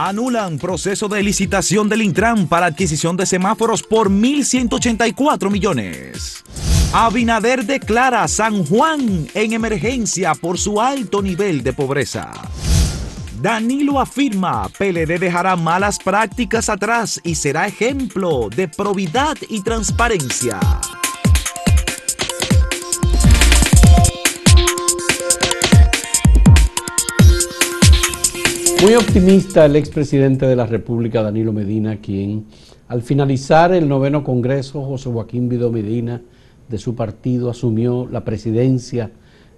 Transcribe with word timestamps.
Anulan 0.00 0.60
proceso 0.60 1.08
de 1.08 1.24
licitación 1.24 1.88
del 1.88 2.02
Intran 2.02 2.46
para 2.46 2.66
adquisición 2.66 3.16
de 3.16 3.26
semáforos 3.26 3.82
por 3.82 4.08
1.184 4.08 5.50
millones. 5.50 6.44
Abinader 6.92 7.66
declara 7.66 8.28
San 8.28 8.64
Juan 8.64 9.26
en 9.34 9.54
emergencia 9.54 10.36
por 10.36 10.56
su 10.56 10.80
alto 10.80 11.20
nivel 11.20 11.64
de 11.64 11.72
pobreza. 11.72 12.30
Danilo 13.42 13.98
afirma, 13.98 14.68
PLD 14.68 15.18
dejará 15.18 15.56
malas 15.56 15.98
prácticas 15.98 16.68
atrás 16.68 17.20
y 17.24 17.34
será 17.34 17.66
ejemplo 17.66 18.50
de 18.54 18.68
probidad 18.68 19.36
y 19.48 19.64
transparencia. 19.64 20.60
Muy 28.80 28.94
optimista 28.94 29.64
el 29.64 29.74
expresidente 29.74 30.46
de 30.46 30.54
la 30.54 30.64
República, 30.64 31.20
Danilo 31.20 31.52
Medina, 31.52 32.00
quien 32.00 32.46
al 32.86 33.02
finalizar 33.02 33.72
el 33.72 33.88
noveno 33.88 34.22
Congreso, 34.22 34.84
José 34.84 35.10
Joaquín 35.10 35.48
Vido 35.48 35.72
Medina, 35.72 36.22
de 36.68 36.78
su 36.78 36.94
partido, 36.94 37.50
asumió 37.50 38.08
la 38.08 38.24
presidencia 38.24 39.10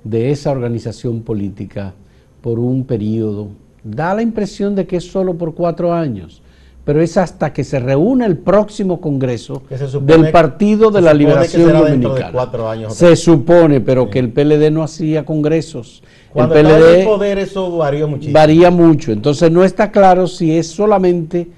de 0.05 0.31
esa 0.31 0.51
organización 0.51 1.21
política 1.21 1.93
por 2.41 2.59
un 2.59 2.85
periodo. 2.85 3.49
Da 3.85 4.15
la 4.15 4.23
impresión 4.23 4.75
de 4.75 4.87
que 4.87 4.97
es 4.97 5.05
solo 5.05 5.37
por 5.37 5.55
cuatro 5.55 5.93
años, 5.93 6.43
pero 6.85 7.03
es 7.03 7.17
hasta 7.17 7.53
que 7.53 7.65
se 7.65 7.79
reúna 7.79 8.27
el 8.27 8.39
próximo 8.39 9.01
Congreso 9.01 9.63
del 10.03 10.31
Partido 10.31 10.91
de 10.91 11.01
la 11.01 11.15
Liberación 11.15 11.73
Dominicana. 11.73 12.91
se 12.91 13.17
supone, 13.17 13.81
pero 13.81 14.09
que 14.09 14.19
el 14.19 14.33
PLD 14.33 14.71
no 14.71 14.83
hacía 14.83 15.25
congresos 15.25 16.03
cuando 16.33 16.55
el 16.57 16.67
PLD 16.67 17.05
poder 17.05 17.39
eso 17.39 17.77
varía 17.77 18.07
muchísimo. 18.07 18.35
Varía 18.35 18.71
mucho. 18.71 19.13
Entonces 19.13 19.51
no 19.51 19.65
está 19.65 19.91
claro 19.91 20.27
si 20.27 20.57
es 20.57 20.69
solamente 20.69 21.49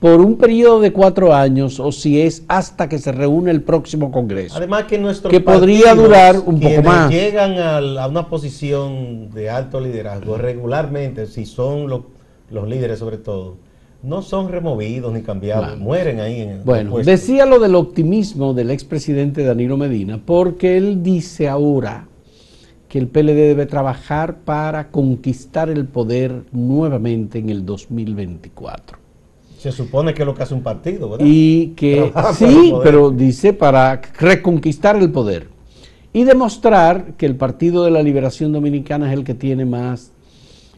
por 0.00 0.20
un 0.20 0.36
periodo 0.36 0.80
de 0.80 0.92
cuatro 0.92 1.32
años 1.32 1.78
o 1.78 1.92
si 1.92 2.20
es 2.20 2.42
hasta 2.48 2.88
que 2.88 2.98
se 2.98 3.12
reúne 3.12 3.50
el 3.50 3.62
próximo 3.62 4.10
Congreso. 4.10 4.56
Además 4.56 4.84
que 4.84 4.98
nuestros 4.98 5.30
que 5.30 5.40
podría 5.40 5.94
durar 5.94 6.36
un 6.44 6.58
poco 6.58 6.82
más. 6.82 7.10
llegan 7.10 7.58
a, 7.58 8.06
una 8.08 8.28
posición 8.28 9.30
de 9.30 9.48
alto 9.48 9.80
liderazgo 9.80 10.36
regularmente, 10.38 11.26
si 11.26 11.46
son 11.46 11.88
los 11.88 12.68
líderes 12.68 12.98
sobre 12.98 13.18
todo, 13.18 13.58
no 14.02 14.22
son 14.22 14.48
removidos 14.48 15.12
ni 15.12 15.22
cambiados, 15.22 15.78
mueren 15.78 16.20
ahí 16.20 16.40
en 16.40 16.50
el 16.50 16.60
Bueno, 16.60 16.98
decía 16.98 17.46
lo 17.46 17.60
del 17.60 17.74
optimismo 17.74 18.52
del 18.52 18.70
expresidente 18.70 19.44
Danilo 19.44 19.76
Medina, 19.76 20.20
porque 20.24 20.76
él 20.76 21.02
dice 21.02 21.48
ahora 21.48 22.08
que 22.88 22.98
el 22.98 23.06
PLD 23.06 23.34
debe 23.34 23.66
trabajar 23.66 24.38
para 24.40 24.90
conquistar 24.90 25.70
el 25.70 25.86
poder 25.86 26.42
nuevamente 26.50 27.38
en 27.38 27.48
el 27.48 27.64
2024. 27.64 28.98
Se 29.58 29.70
supone 29.70 30.12
que 30.12 30.22
es 30.22 30.26
lo 30.26 30.34
que 30.34 30.42
hace 30.42 30.54
un 30.54 30.62
partido, 30.62 31.08
¿verdad? 31.08 31.24
Y 31.26 31.68
que 31.68 32.12
sí, 32.34 32.74
pero 32.82 33.10
dice 33.10 33.52
para 33.52 34.02
reconquistar 34.18 34.96
el 34.96 35.12
poder 35.12 35.46
y 36.12 36.24
demostrar 36.24 37.14
que 37.16 37.26
el 37.26 37.36
Partido 37.36 37.84
de 37.84 37.92
la 37.92 38.02
Liberación 38.02 38.52
Dominicana 38.52 39.10
es 39.10 39.16
el 39.16 39.24
que 39.24 39.34
tiene 39.34 39.64
más 39.64 40.10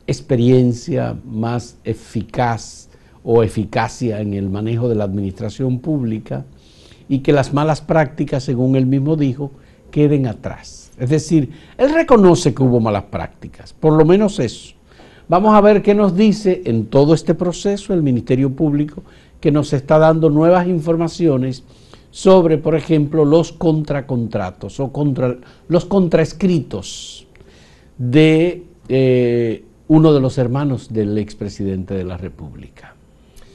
experiencia, 0.06 1.17
más 1.25 1.78
eficaz 1.83 2.91
o 3.25 3.42
eficacia 3.42 4.20
en 4.20 4.34
el 4.34 4.50
manejo 4.50 4.89
de 4.89 4.94
la 4.94 5.05
administración 5.05 5.80
pública 5.80 6.44
y 7.08 7.20
que 7.20 7.33
las 7.33 7.53
malas 7.53 7.80
prácticas, 7.80 8.44
según 8.44 8.77
él 8.77 8.86
mismo 8.86 9.17
dijo, 9.17 9.50
queden 9.91 10.27
atrás. 10.27 10.92
Es 10.98 11.11
decir, 11.11 11.50
él 11.78 11.92
reconoce 11.92 12.55
que 12.55 12.62
hubo 12.62 12.80
malas 12.80 13.05
prácticas, 13.05 13.72
por 13.72 13.95
lo 13.95 14.05
menos 14.05 14.39
eso. 14.39 14.75
Vamos 15.27 15.55
a 15.55 15.61
ver 15.62 15.83
qué 15.83 15.95
nos 15.95 16.14
dice 16.17 16.62
en 16.67 16.86
todo 16.86 17.14
este 17.14 17.34
proceso 17.34 17.95
el 17.95 18.02
Ministerio 18.02 18.50
Público, 18.50 19.02
que 19.41 19.50
nos 19.50 19.72
está 19.72 19.98
dando 19.98 20.30
nuevas 20.30 20.67
informaciones 20.67 21.64
sobre, 22.11 22.58
por 22.58 22.75
ejemplo, 22.75 23.25
los 23.25 23.52
contracontratos 23.52 24.79
o 24.80 24.92
los 25.68 25.84
contraescritos 25.86 27.27
de 27.98 28.64
eh, 28.89 29.64
uno 29.89 30.13
de 30.13 30.20
los 30.20 30.39
hermanos 30.39 30.92
del 30.92 31.18
expresidente 31.18 31.95
de 31.95 32.05
la 32.05 32.17
República. 32.17 32.93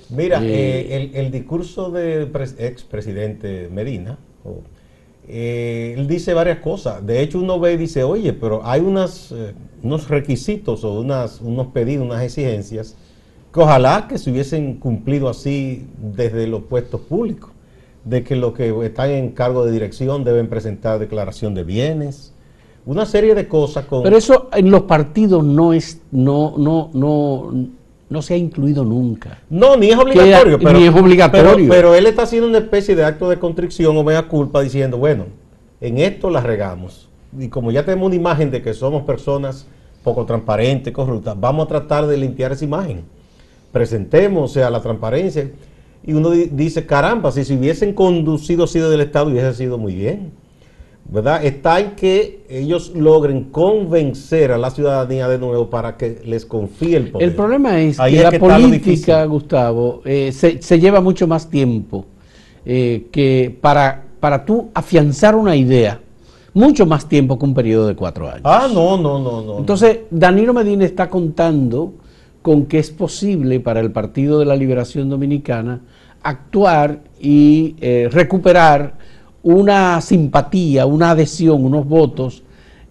Mira, 0.10 0.42
eh, 0.44 0.88
eh, 0.90 1.12
el, 1.14 1.32
discurso 1.32 1.92
del 1.92 2.32
expresidente 2.58 3.70
Medina, 3.72 4.18
eh, 5.32 5.94
él 5.96 6.08
dice 6.08 6.34
varias 6.34 6.58
cosas. 6.58 7.06
De 7.06 7.22
hecho, 7.22 7.40
uno 7.40 7.60
ve 7.60 7.74
y 7.74 7.78
dice, 7.78 8.04
oye, 8.04 8.34
pero 8.34 8.66
hay 8.66 8.82
unas, 8.82 9.32
eh, 9.32 9.54
unos 9.84 10.10
requisitos 10.10 10.84
o 10.84 11.00
unas, 11.00 11.40
unos 11.42 11.68
pedidos, 11.68 12.06
unas 12.06 12.24
exigencias 12.24 12.96
que 13.54 13.60
ojalá 13.60 14.08
que 14.08 14.18
se 14.18 14.32
hubiesen 14.32 14.76
cumplido 14.76 15.30
así 15.30 15.88
desde 16.16 16.48
los 16.48 16.64
puestos 16.64 17.02
públicos, 17.02 17.52
de 18.06 18.24
que 18.24 18.36
los 18.36 18.54
que 18.54 18.74
están 18.86 19.12
en 19.12 19.30
cargo 19.30 19.66
de 19.66 19.72
dirección 19.72 20.24
deben 20.24 20.48
presentar 20.48 20.98
declaración 21.00 21.54
de 21.54 21.64
bienes, 21.64 22.34
una 22.86 23.06
serie 23.06 23.36
de 23.36 23.48
cosas 23.48 23.86
con... 23.86 24.02
Pero 24.04 24.18
eso 24.18 24.50
en 24.54 24.72
los 24.72 24.84
partidos 24.84 25.44
no 25.44 25.74
es, 25.74 26.02
no, 26.12 26.56
no, 26.58 26.90
no, 26.94 27.70
no 28.10 28.22
se 28.22 28.34
ha 28.34 28.38
incluido 28.38 28.84
nunca. 28.84 29.40
No, 29.50 29.78
ni 29.78 29.90
es 29.90 29.98
obligatorio. 29.98 30.58
pero, 30.58 30.80
ni 30.80 30.86
es 30.86 30.96
obligatorio. 30.96 31.70
Pero, 31.70 31.94
él 31.94 32.08
está 32.08 32.24
haciendo 32.24 32.48
una 32.48 32.58
especie 32.58 32.96
de 32.96 33.06
acto 33.06 33.30
de 33.30 33.38
contrición 33.38 33.96
o 33.96 34.04
mea 34.04 34.28
culpa 34.28 34.62
diciendo, 34.62 34.98
bueno, 34.98 35.26
en 35.80 36.00
esto 36.00 36.30
la 36.30 36.42
regamos. 36.42 37.08
Y 37.38 37.50
como 37.50 37.72
ya 37.72 37.86
tenemos 37.86 38.08
una 38.08 38.16
imagen 38.16 38.50
de 38.50 38.62
que 38.64 38.74
somos 38.74 39.04
personas 39.04 39.68
poco 40.04 40.26
transparentes, 40.26 40.92
corruptas, 40.92 41.40
vamos 41.40 41.66
a 41.66 41.68
tratar 41.68 42.08
de 42.08 42.18
limpiar 42.18 42.52
esa 42.52 42.66
imagen. 42.66 43.04
Presentemos, 43.72 44.50
o 44.50 44.54
sea, 44.54 44.72
la 44.72 44.82
transparencia. 44.82 45.52
Y 46.04 46.14
uno 46.14 46.32
dice, 46.32 46.88
caramba, 46.88 47.32
si 47.32 47.46
se 47.46 47.56
hubiesen 47.56 47.94
conducido 47.94 48.64
así 48.64 48.80
del 48.80 49.02
Estado 49.02 49.28
hubiese 49.30 49.54
sido 49.54 49.78
muy 49.78 49.94
bien. 49.94 50.32
¿Verdad? 51.06 51.44
Está 51.44 51.80
en 51.80 51.92
que 51.92 52.46
ellos 52.50 52.92
logren 52.96 53.46
convencer 53.46 54.52
a 54.52 54.58
la 54.58 54.70
ciudadanía 54.70 55.28
de 55.28 55.40
nuevo 55.40 55.70
para 55.70 55.98
que 55.98 56.22
les 56.26 56.46
confíe 56.46 56.98
el 56.98 57.12
poder. 57.12 57.30
El 57.30 57.36
problema 57.36 57.80
es 57.80 57.98
que 57.98 58.24
la 58.24 58.32
política, 58.32 59.26
Gustavo, 59.26 60.02
eh, 60.06 60.32
se, 60.32 60.80
lleva 60.80 61.02
mucho 61.02 61.28
más 61.28 61.50
tiempo 61.50 62.06
eh, 62.66 63.08
que 63.12 63.58
para, 63.60 64.06
para 64.20 64.46
tú 64.46 64.70
afianzar 64.74 65.36
una 65.36 65.56
idea, 65.56 66.00
mucho 66.54 66.86
más 66.86 67.08
tiempo 67.08 67.40
que 67.40 67.46
un 67.46 67.54
periodo 67.54 67.88
de 67.88 67.96
cuatro 67.96 68.28
años. 68.28 68.42
Ah, 68.44 68.68
no, 68.72 68.98
no, 68.98 69.20
no, 69.20 69.42
no. 69.42 69.58
Entonces, 69.58 70.02
Danilo 70.12 70.54
Medina 70.54 70.86
está 70.86 71.10
contando 71.10 71.94
con 72.42 72.66
que 72.66 72.80
es 72.80 72.92
posible 72.92 73.60
para 73.60 73.80
el 73.80 73.92
Partido 73.92 74.40
de 74.40 74.46
la 74.46 74.56
Liberación 74.56 75.10
Dominicana 75.10 75.82
actuar 76.22 77.00
y 77.20 77.76
eh, 77.82 78.10
recuperar 78.12 78.98
una 79.44 80.02
simpatía, 80.02 80.86
una 80.86 81.12
adhesión, 81.12 81.64
unos 81.64 81.88
votos 81.88 82.44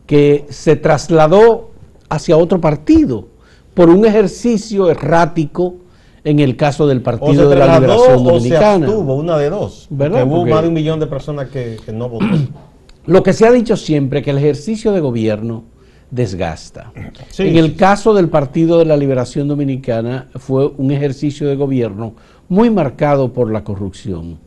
que 0.07 0.47
se 0.49 0.77
trasladó 0.77 1.71
hacia 2.09 2.37
otro 2.37 2.61
partido 2.61 3.29
por 3.75 3.91
un 3.91 4.07
ejercicio 4.07 4.91
errático 4.91 5.77
en 6.25 6.41
el 6.41 6.57
caso 6.57 6.87
del 6.87 7.01
Partido 7.01 7.49
de 7.49 7.57
la 7.57 7.79
Liberación 7.79 8.25
Dominicana. 8.25 8.89
O 8.89 9.15
una 9.15 9.39
de 9.39 9.51
dos. 9.51 9.87
¿verdad? 9.91 10.27
hubo 10.27 10.47
más 10.47 10.63
de 10.63 10.69
un 10.69 10.75
millón 10.75 11.01
de 11.01 11.07
personas 11.07 11.49
que, 11.49 11.79
no 11.93 12.09
votaron. 12.09 12.49
Lo 13.07 13.23
que 13.23 13.33
se 13.33 13.47
ha 13.47 13.53
dicho 13.53 13.77
siempre, 13.77 14.23
que 14.23 14.31
el 14.31 14.39
ejercicio 14.39 14.93
de 14.93 15.01
gobierno 15.01 15.65
desgasta. 16.11 16.93
en 17.39 17.57
el 17.57 17.77
caso 17.77 18.15
del 18.15 18.29
Partido 18.29 18.79
de 18.79 18.85
la 18.85 18.97
Liberación 18.97 19.49
Dominicana 19.49 20.29
fue 20.35 20.67
un 20.77 20.91
ejercicio 20.91 21.49
de 21.49 21.57
gobierno 21.57 22.15
muy 22.49 22.71
marcado 22.71 23.33
por 23.33 23.53
la 23.53 23.63
corrupción 23.63 24.39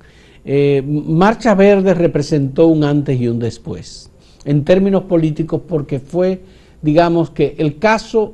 eh, 0.43 0.83
Marcha 0.85 1.53
Verde 1.55 1.93
representó 1.93 2.67
un 2.67 2.83
antes 2.83 3.19
y 3.19 3.27
un 3.27 3.39
después, 3.39 4.11
en 4.45 4.63
términos 4.63 5.03
políticos, 5.03 5.61
porque 5.67 5.99
fue, 5.99 6.41
digamos 6.81 7.29
que, 7.29 7.55
el 7.57 7.77
caso 7.77 8.33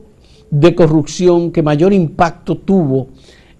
de 0.50 0.74
corrupción 0.76 1.52
que 1.52 1.62
mayor 1.62 1.92
impacto 1.92 2.58
tuvo 2.58 3.10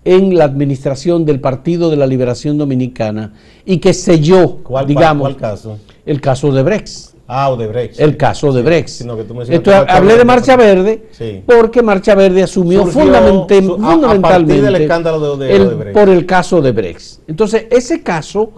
en 0.06 0.38
la 0.38 0.46
administración 0.46 1.26
del 1.26 1.42
Partido 1.42 1.90
de 1.90 1.98
la 1.98 2.08
Liberación 2.08 2.58
Dominicana 2.58 3.34
y 3.66 3.80
que 3.80 3.94
selló, 3.94 4.60
digamos, 4.86 5.36
caso? 5.36 5.80
el 6.06 6.22
caso 6.22 6.54
de 6.54 6.64
Brex. 6.64 7.17
Ah, 7.28 7.50
Odebrecht. 7.50 8.00
El 8.00 8.16
caso 8.16 8.54
de 8.54 8.62
Brex. 8.62 9.06
Esto, 9.50 9.72
hablé 9.74 10.16
de 10.18 10.24
Marcha 10.24 10.56
Verde 10.56 11.10
porque 11.46 11.84
Marcha 11.84 12.16
Verde 12.16 12.44
asumió 12.44 12.86
fundamentalmente 12.86 14.62
del 14.62 14.76
escándalo 14.76 15.36
de, 15.36 15.92
por 15.94 16.08
el 16.08 16.26
caso 16.26 16.62
de 16.62 16.72
Brex. 16.72 17.22
Entonces, 17.28 17.66
ese 17.70 18.02
caso 18.02 18.54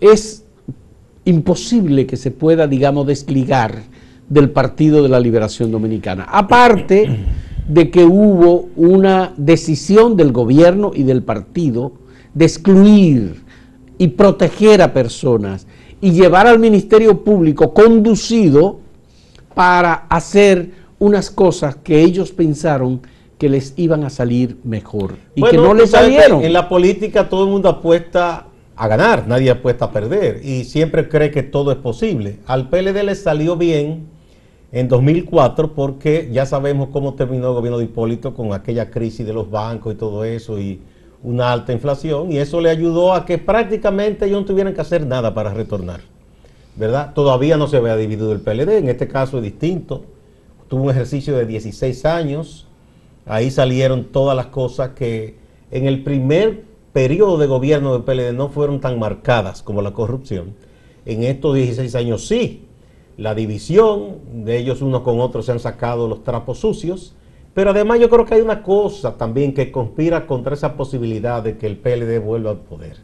es 0.00 0.44
imposible 1.24 2.06
que 2.06 2.18
se 2.18 2.30
pueda, 2.30 2.66
digamos, 2.66 3.06
desligar 3.06 3.74
del 4.28 4.50
Partido 4.50 5.02
de 5.02 5.08
la 5.08 5.18
Liberación 5.18 5.70
Dominicana. 5.72 6.26
Aparte 6.28 7.24
de 7.66 7.90
que 7.90 8.04
hubo 8.04 8.68
una 8.76 9.32
decisión 9.38 10.16
del 10.16 10.32
gobierno 10.32 10.92
y 10.94 11.04
del 11.04 11.22
partido 11.22 11.92
de 12.34 12.44
excluir 12.44 13.42
y 13.96 14.08
proteger 14.08 14.82
a 14.82 14.92
personas 14.92 15.66
y 16.04 16.10
llevar 16.10 16.46
al 16.46 16.58
Ministerio 16.58 17.24
Público 17.24 17.72
conducido 17.72 18.78
para 19.54 19.94
hacer 20.10 20.72
unas 20.98 21.30
cosas 21.30 21.76
que 21.76 22.02
ellos 22.02 22.30
pensaron 22.30 23.00
que 23.38 23.48
les 23.48 23.72
iban 23.78 24.04
a 24.04 24.10
salir 24.10 24.58
mejor 24.64 25.16
y 25.34 25.42
que 25.42 25.56
no 25.56 25.72
les 25.72 25.92
salieron. 25.92 26.44
En 26.44 26.52
la 26.52 26.68
política 26.68 27.30
todo 27.30 27.44
el 27.44 27.50
mundo 27.50 27.70
apuesta 27.70 28.48
a 28.76 28.86
ganar, 28.86 29.26
nadie 29.26 29.50
apuesta 29.50 29.86
a 29.86 29.92
perder 29.92 30.44
y 30.44 30.64
siempre 30.64 31.08
cree 31.08 31.30
que 31.30 31.42
todo 31.42 31.72
es 31.72 31.78
posible. 31.78 32.36
Al 32.44 32.68
PLD 32.68 33.02
le 33.02 33.14
salió 33.14 33.56
bien 33.56 34.04
en 34.72 34.88
2004 34.88 35.72
porque 35.72 36.28
ya 36.30 36.44
sabemos 36.44 36.90
cómo 36.92 37.14
terminó 37.14 37.48
el 37.48 37.54
gobierno 37.54 37.78
de 37.78 37.84
Hipólito 37.84 38.34
con 38.34 38.52
aquella 38.52 38.90
crisis 38.90 39.26
de 39.26 39.32
los 39.32 39.50
bancos 39.50 39.94
y 39.94 39.96
todo 39.96 40.22
eso 40.26 40.58
y 40.58 40.82
una 41.24 41.50
alta 41.52 41.72
inflación 41.72 42.30
y 42.30 42.38
eso 42.38 42.60
le 42.60 42.70
ayudó 42.70 43.14
a 43.14 43.24
que 43.24 43.38
prácticamente 43.38 44.26
ellos 44.26 44.42
no 44.42 44.46
tuvieran 44.46 44.74
que 44.74 44.80
hacer 44.82 45.06
nada 45.06 45.34
para 45.34 45.52
retornar. 45.52 46.00
¿Verdad? 46.76 47.14
Todavía 47.14 47.56
no 47.56 47.66
se 47.66 47.78
había 47.78 47.96
dividido 47.96 48.32
el 48.32 48.40
PLD, 48.40 48.78
en 48.78 48.88
este 48.88 49.08
caso 49.08 49.38
es 49.38 49.44
distinto. 49.44 50.04
Tuvo 50.68 50.84
un 50.84 50.90
ejercicio 50.90 51.36
de 51.36 51.46
16 51.46 52.04
años, 52.04 52.66
ahí 53.26 53.50
salieron 53.50 54.04
todas 54.06 54.36
las 54.36 54.46
cosas 54.46 54.90
que 54.90 55.36
en 55.70 55.86
el 55.86 56.02
primer 56.02 56.64
periodo 56.92 57.38
de 57.38 57.46
gobierno 57.46 57.92
del 57.92 58.02
PLD 58.02 58.36
no 58.36 58.48
fueron 58.48 58.80
tan 58.80 58.98
marcadas 58.98 59.62
como 59.62 59.82
la 59.82 59.92
corrupción. 59.92 60.54
En 61.06 61.22
estos 61.22 61.54
16 61.54 61.94
años 61.94 62.26
sí, 62.26 62.66
la 63.16 63.34
división, 63.34 64.44
de 64.44 64.58
ellos 64.58 64.82
unos 64.82 65.02
con 65.02 65.20
otros 65.20 65.46
se 65.46 65.52
han 65.52 65.60
sacado 65.60 66.08
los 66.08 66.22
trapos 66.24 66.58
sucios, 66.58 67.14
pero 67.54 67.70
además 67.70 68.00
yo 68.00 68.10
creo 68.10 68.24
que 68.24 68.34
hay 68.34 68.40
una 68.40 68.62
cosa 68.62 69.16
también 69.16 69.54
que 69.54 69.70
conspira 69.70 70.26
contra 70.26 70.54
esa 70.54 70.76
posibilidad 70.76 71.42
de 71.42 71.56
que 71.56 71.66
el 71.66 71.78
PLD 71.78 72.18
vuelva 72.18 72.50
al 72.50 72.58
poder. 72.58 72.98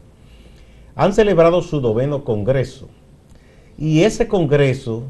Han 0.95 1.13
celebrado 1.13 1.61
su 1.61 1.79
noveno 1.79 2.25
congreso 2.25 2.89
y 3.77 4.03
ese 4.03 4.27
congreso, 4.27 5.03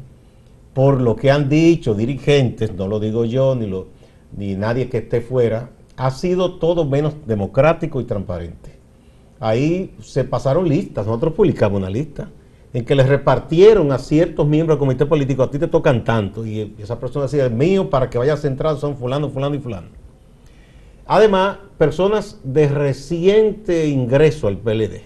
por 0.72 1.00
lo 1.00 1.16
que 1.16 1.30
han 1.30 1.48
dicho 1.48 1.92
dirigentes, 1.94 2.72
no 2.72 2.86
lo 2.86 3.00
digo 3.00 3.24
yo 3.24 3.56
ni, 3.56 3.66
lo, 3.66 3.88
ni 4.36 4.54
nadie 4.54 4.88
que 4.88 4.98
esté 4.98 5.20
fuera, 5.20 5.70
ha 5.96 6.10
sido 6.12 6.54
todo 6.54 6.84
menos 6.84 7.14
democrático 7.26 8.00
y 8.00 8.04
transparente. 8.04 8.78
Ahí 9.40 9.94
se 10.00 10.22
pasaron 10.22 10.68
listas, 10.68 11.04
nosotros 11.04 11.34
publicamos 11.34 11.80
una 11.80 11.90
lista 11.90 12.30
en 12.74 12.84
que 12.84 12.94
les 12.94 13.08
repartieron 13.08 13.92
a 13.92 13.98
ciertos 13.98 14.46
miembros 14.46 14.76
del 14.76 14.80
comité 14.80 15.06
político, 15.06 15.42
a 15.42 15.50
ti 15.50 15.58
te 15.58 15.68
tocan 15.68 16.04
tanto, 16.04 16.46
y 16.46 16.74
esa 16.78 16.98
persona 16.98 17.26
decía, 17.26 17.44
el 17.44 17.52
mío, 17.52 17.90
para 17.90 18.08
que 18.08 18.18
vaya 18.18 18.36
central 18.36 18.78
son 18.78 18.96
fulano, 18.96 19.28
fulano 19.28 19.54
y 19.54 19.58
fulano. 19.58 19.88
Además, 21.06 21.58
personas 21.76 22.40
de 22.44 22.68
reciente 22.68 23.88
ingreso 23.88 24.48
al 24.48 24.56
PLD, 24.56 25.02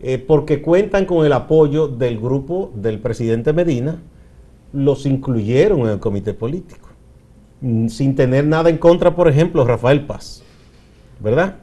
eh, 0.00 0.18
porque 0.18 0.62
cuentan 0.62 1.04
con 1.04 1.26
el 1.26 1.32
apoyo 1.32 1.88
del 1.88 2.18
grupo 2.18 2.72
del 2.74 3.00
presidente 3.00 3.52
Medina, 3.52 4.00
los 4.72 5.04
incluyeron 5.04 5.80
en 5.80 5.88
el 5.88 5.98
comité 5.98 6.32
político, 6.32 6.88
mm, 7.60 7.88
sin 7.88 8.14
tener 8.14 8.46
nada 8.46 8.70
en 8.70 8.78
contra, 8.78 9.14
por 9.14 9.28
ejemplo, 9.28 9.66
Rafael 9.66 10.06
Paz, 10.06 10.42
¿verdad? 11.20 11.56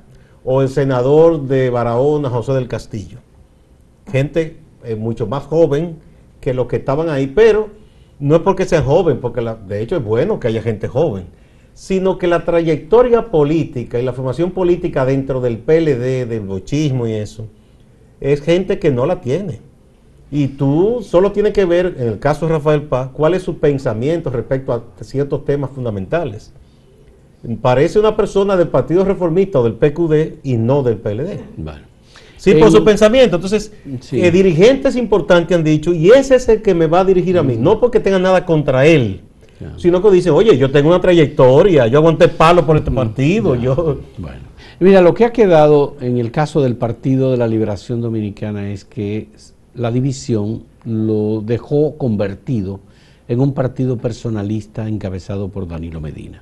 O 0.44 0.62
el 0.62 0.70
senador 0.70 1.48
de 1.48 1.72
Barahona, 1.72 2.30
José 2.30 2.54
del 2.54 2.68
Castillo. 2.68 3.18
Gente 4.12 4.58
eh, 4.84 4.96
mucho 4.96 5.28
más 5.28 5.44
joven 5.44 5.98
que 6.40 6.54
los 6.54 6.68
que 6.68 6.78
estaban 6.78 7.10
ahí, 7.10 7.28
pero 7.28 7.70
no 8.20 8.36
es 8.36 8.42
porque 8.42 8.66
sea 8.66 8.82
joven, 8.82 9.20
porque 9.20 9.42
de 9.68 9.82
hecho 9.82 9.98
es 9.98 10.04
bueno 10.04 10.40
que 10.40 10.48
haya 10.48 10.62
gente 10.62 10.88
joven, 10.88 11.26
sino 11.74 12.18
que 12.18 12.28
la 12.28 12.44
trayectoria 12.46 13.32
política 13.32 14.00
y 14.00 14.04
la 14.04 14.14
formación 14.14 14.52
política 14.52 15.06
dentro 15.06 15.42
del 15.42 15.58
PLD, 15.58 16.28
del 16.28 16.42
bochismo 16.42 17.08
y 17.08 17.14
eso, 17.14 17.48
es 18.20 18.42
gente 18.42 18.80
que 18.80 18.92
no 18.92 19.06
la 19.06 19.22
tiene. 19.22 19.62
Y 20.32 20.48
tú 20.50 21.00
solo 21.02 21.32
tienes 21.32 21.54
que 21.54 21.66
ver, 21.66 21.96
en 21.98 22.08
el 22.08 22.20
caso 22.20 22.46
de 22.46 22.54
Rafael 22.54 22.84
Paz, 22.84 23.10
cuál 23.14 23.34
es 23.34 23.44
su 23.44 23.58
pensamiento 23.58 24.30
respecto 24.30 24.74
a 24.74 24.84
ciertos 25.04 25.44
temas 25.44 25.72
fundamentales. 25.72 26.54
Parece 27.62 28.00
una 28.00 28.16
persona 28.16 28.58
del 28.58 28.68
Partido 28.68 29.06
Reformista 29.06 29.60
o 29.60 29.64
del 29.64 29.74
PQD 29.74 30.40
y 30.44 30.58
no 30.58 30.84
del 30.84 30.98
PLD. 30.98 31.40
Bueno. 31.58 31.89
Sí, 32.40 32.54
por 32.54 32.72
su 32.72 32.84
pensamiento. 32.86 33.36
Entonces, 33.36 33.74
eh, 34.14 34.32
dirigentes 34.32 34.96
importantes 34.96 35.58
han 35.58 35.64
dicho, 35.64 35.94
y 35.94 36.10
ese 36.12 36.36
es 36.36 36.48
el 36.48 36.62
que 36.62 36.74
me 36.74 36.88
va 36.88 37.02
a 37.02 37.06
dirigir 37.06 37.38
a 37.38 37.44
mí, 37.44 37.58
no 37.58 37.82
porque 37.82 38.00
tenga 38.00 38.18
nada 38.18 38.46
contra 38.46 38.86
él, 38.86 39.22
sino 39.76 40.02
que 40.02 40.10
dice, 40.10 40.30
oye, 40.30 40.58
yo 40.58 40.72
tengo 40.72 40.88
una 40.88 41.02
trayectoria, 41.02 41.86
yo 41.88 42.00
aguanté 42.00 42.30
palo 42.30 42.66
por 42.66 42.78
este 42.78 42.92
partido, 42.92 43.56
yo... 43.56 44.00
Bueno. 44.18 44.50
Mira, 44.80 45.02
lo 45.02 45.14
que 45.14 45.26
ha 45.26 45.34
quedado 45.34 45.98
en 46.00 46.18
el 46.18 46.32
caso 46.32 46.62
del 46.62 46.78
Partido 46.78 47.32
de 47.32 47.38
la 47.38 47.48
Liberación 47.48 48.00
Dominicana 48.00 48.72
es 48.72 48.86
que 48.86 49.28
la 49.76 49.92
división 49.92 50.64
lo 50.86 51.42
dejó 51.42 51.98
convertido 51.98 52.80
en 53.28 53.42
un 53.42 53.54
partido 53.54 53.98
personalista 53.98 54.88
encabezado 54.88 55.50
por 55.50 55.68
Danilo 55.68 56.00
Medina. 56.00 56.42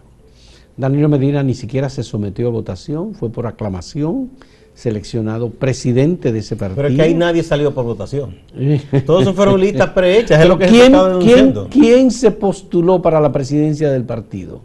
Danilo 0.78 1.10
Medina 1.10 1.42
ni 1.42 1.56
siquiera 1.56 1.90
se 1.90 2.04
sometió 2.04 2.50
a 2.50 2.52
votación, 2.52 3.16
fue 3.16 3.32
por 3.32 3.48
aclamación 3.48 4.30
seleccionado 4.78 5.50
presidente 5.50 6.32
de 6.32 6.40
ese 6.40 6.56
partido. 6.56 6.76
Pero 6.76 6.88
es 6.90 6.96
que 6.96 7.02
ahí 7.02 7.16
nadie 7.16 7.42
salió 7.42 7.74
por 7.74 7.84
votación. 7.84 8.36
Todos 9.08 9.34
fueron 9.34 9.60
listas 9.60 9.90
prehechas, 9.90 10.40
es 10.40 10.48
lo 10.48 10.56
que 10.56 10.68
¿quién, 10.68 10.94
¿quién, 11.20 11.54
¿Quién 11.72 12.12
se 12.12 12.30
postuló 12.30 13.02
para 13.02 13.20
la 13.20 13.32
presidencia 13.32 13.90
del 13.90 14.04
partido? 14.04 14.62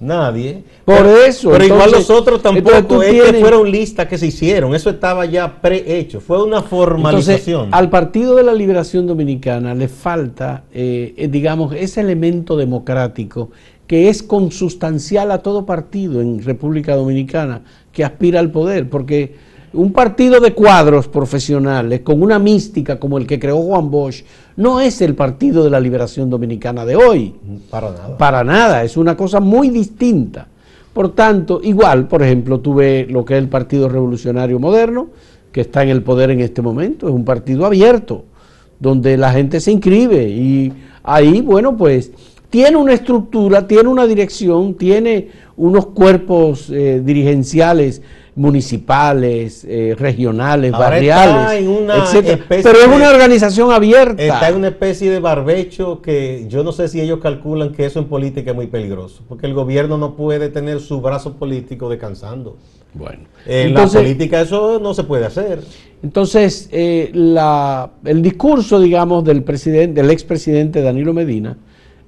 Nadie. 0.00 0.64
Por 0.84 1.06
eso. 1.06 1.50
Pero 1.50 1.64
igual 1.64 1.92
los 1.92 2.10
otros 2.10 2.42
tampoco 2.42 3.02
es 3.02 3.22
que 3.22 3.40
fueron 3.40 3.70
listas 3.70 4.06
que 4.06 4.18
se 4.18 4.26
hicieron. 4.26 4.74
Eso 4.74 4.90
estaba 4.90 5.24
ya 5.24 5.62
prehecho. 5.62 6.20
Fue 6.20 6.42
una 6.42 6.60
formalización. 6.60 7.70
al 7.72 7.88
Partido 7.88 8.34
de 8.34 8.42
la 8.42 8.52
Liberación 8.52 9.06
Dominicana 9.06 9.74
le 9.74 9.88
falta, 9.88 10.64
eh, 10.74 11.14
eh, 11.16 11.28
digamos, 11.28 11.74
ese 11.74 12.02
elemento 12.02 12.58
democrático 12.58 13.50
que 13.86 14.10
es 14.10 14.22
consustancial 14.22 15.30
a 15.30 15.38
todo 15.38 15.64
partido 15.64 16.20
en 16.20 16.42
República 16.42 16.96
Dominicana 16.96 17.62
que 17.92 18.04
aspira 18.04 18.40
al 18.40 18.50
poder. 18.50 18.90
Porque 18.90 19.53
un 19.74 19.92
partido 19.92 20.40
de 20.40 20.54
cuadros 20.54 21.08
profesionales 21.08 22.00
con 22.00 22.22
una 22.22 22.38
mística 22.38 22.98
como 22.98 23.18
el 23.18 23.26
que 23.26 23.38
creó 23.38 23.58
Juan 23.58 23.90
Bosch 23.90 24.24
no 24.56 24.80
es 24.80 25.00
el 25.02 25.14
Partido 25.14 25.64
de 25.64 25.70
la 25.70 25.80
Liberación 25.80 26.30
Dominicana 26.30 26.84
de 26.84 26.96
hoy. 26.96 27.34
Para 27.70 27.90
nada. 27.90 28.16
Para 28.16 28.44
nada, 28.44 28.84
es 28.84 28.96
una 28.96 29.16
cosa 29.16 29.40
muy 29.40 29.70
distinta. 29.70 30.46
Por 30.92 31.12
tanto, 31.14 31.60
igual, 31.62 32.06
por 32.06 32.22
ejemplo, 32.22 32.60
tuve 32.60 33.06
lo 33.10 33.24
que 33.24 33.34
es 33.34 33.42
el 33.42 33.48
Partido 33.48 33.88
Revolucionario 33.88 34.60
Moderno, 34.60 35.08
que 35.50 35.62
está 35.62 35.82
en 35.82 35.88
el 35.88 36.02
poder 36.02 36.30
en 36.30 36.40
este 36.40 36.62
momento, 36.62 37.08
es 37.08 37.14
un 37.14 37.24
partido 37.24 37.66
abierto, 37.66 38.24
donde 38.78 39.16
la 39.16 39.32
gente 39.32 39.60
se 39.60 39.72
inscribe 39.72 40.28
y 40.28 40.72
ahí, 41.02 41.40
bueno, 41.40 41.76
pues 41.76 42.12
tiene 42.50 42.76
una 42.76 42.92
estructura, 42.92 43.66
tiene 43.66 43.88
una 43.88 44.06
dirección, 44.06 44.74
tiene 44.74 45.28
unos 45.56 45.86
cuerpos 45.86 46.70
eh, 46.70 47.02
dirigenciales 47.04 48.02
municipales, 48.36 49.64
eh, 49.68 49.94
regionales, 49.98 50.72
barriales, 50.72 51.62
etc. 51.62 52.42
Pero 52.48 52.70
es 52.70 52.86
una 52.88 53.10
organización 53.10 53.72
abierta. 53.72 54.22
Está 54.22 54.48
en 54.48 54.56
una 54.56 54.68
especie 54.68 55.10
de 55.10 55.20
barbecho 55.20 56.02
que 56.02 56.46
yo 56.48 56.64
no 56.64 56.72
sé 56.72 56.88
si 56.88 57.00
ellos 57.00 57.20
calculan 57.20 57.72
que 57.72 57.86
eso 57.86 58.00
en 58.00 58.06
política 58.06 58.50
es 58.50 58.56
muy 58.56 58.66
peligroso, 58.66 59.22
porque 59.28 59.46
el 59.46 59.54
gobierno 59.54 59.98
no 59.98 60.16
puede 60.16 60.48
tener 60.48 60.80
su 60.80 61.00
brazo 61.00 61.34
político 61.34 61.88
descansando. 61.88 62.56
Bueno, 62.92 63.24
en 63.46 63.74
la 63.74 63.86
política 63.86 64.40
eso 64.40 64.78
no 64.78 64.94
se 64.94 65.04
puede 65.04 65.26
hacer. 65.26 65.60
Entonces, 66.02 66.68
eh, 66.70 67.10
el 68.04 68.22
discurso, 68.22 68.78
digamos, 68.78 69.24
del 69.24 69.42
presidente, 69.42 70.00
del 70.00 70.10
expresidente 70.10 70.80
Danilo 70.82 71.12
Medina, 71.12 71.56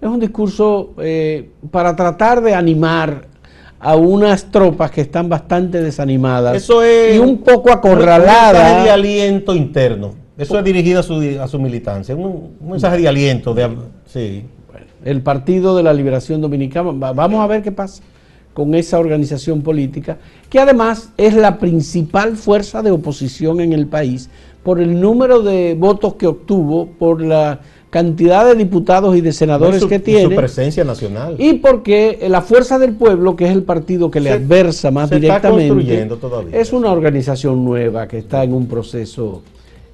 es 0.00 0.08
un 0.08 0.20
discurso 0.20 0.94
eh, 0.98 1.50
para 1.70 1.96
tratar 1.96 2.42
de 2.42 2.54
animar 2.54 3.26
a 3.78 3.96
unas 3.96 4.50
tropas 4.50 4.90
que 4.90 5.02
están 5.02 5.28
bastante 5.28 5.82
desanimadas 5.82 6.56
Eso 6.56 6.82
es 6.82 7.16
y 7.16 7.18
un 7.18 7.38
poco 7.38 7.70
acorraladas. 7.70 8.54
Un 8.54 8.62
mensaje 8.62 8.84
de 8.84 8.90
aliento 8.90 9.54
interno. 9.54 10.14
Eso 10.38 10.58
es 10.58 10.64
dirigido 10.64 11.00
a 11.00 11.02
su, 11.02 11.14
a 11.40 11.48
su 11.48 11.58
militancia. 11.58 12.14
Un, 12.14 12.56
mensaje 12.60 12.98
de 12.98 13.08
aliento. 13.08 13.54
De, 13.54 13.68
sí. 14.06 14.44
el 15.04 15.22
Partido 15.22 15.76
de 15.76 15.82
la 15.82 15.92
Liberación 15.92 16.40
Dominicana, 16.40 16.90
vamos 16.92 17.40
a 17.40 17.46
ver 17.46 17.62
qué 17.62 17.72
pasa 17.72 18.02
con 18.52 18.74
esa 18.74 18.98
organización 18.98 19.60
política, 19.60 20.16
que 20.48 20.58
además 20.58 21.10
es 21.18 21.34
la 21.34 21.58
principal 21.58 22.38
fuerza 22.38 22.80
de 22.80 22.90
oposición 22.90 23.60
en 23.60 23.74
el 23.74 23.86
país 23.86 24.30
por 24.62 24.80
el 24.80 24.98
número 24.98 25.42
de 25.42 25.76
votos 25.78 26.14
que 26.14 26.26
obtuvo, 26.26 26.86
por 26.86 27.20
la 27.20 27.60
cantidad 27.96 28.44
de 28.44 28.54
diputados 28.54 29.16
y 29.16 29.22
de 29.22 29.32
senadores 29.32 29.82
que 29.86 29.98
tiene. 29.98 30.24
su 30.24 30.36
presencia 30.36 30.84
nacional. 30.84 31.36
Y 31.38 31.54
porque 31.54 32.26
la 32.28 32.42
Fuerza 32.42 32.78
del 32.78 32.92
Pueblo, 32.92 33.36
que 33.36 33.46
es 33.46 33.52
el 33.52 33.62
partido 33.62 34.10
que 34.10 34.20
le 34.20 34.32
adversa 34.32 34.90
más 34.90 35.08
directamente, 35.08 36.06
es 36.52 36.74
una 36.74 36.92
organización 36.92 37.64
nueva 37.64 38.06
que 38.06 38.18
está 38.18 38.44
en 38.44 38.52
un 38.52 38.66
proceso 38.66 39.40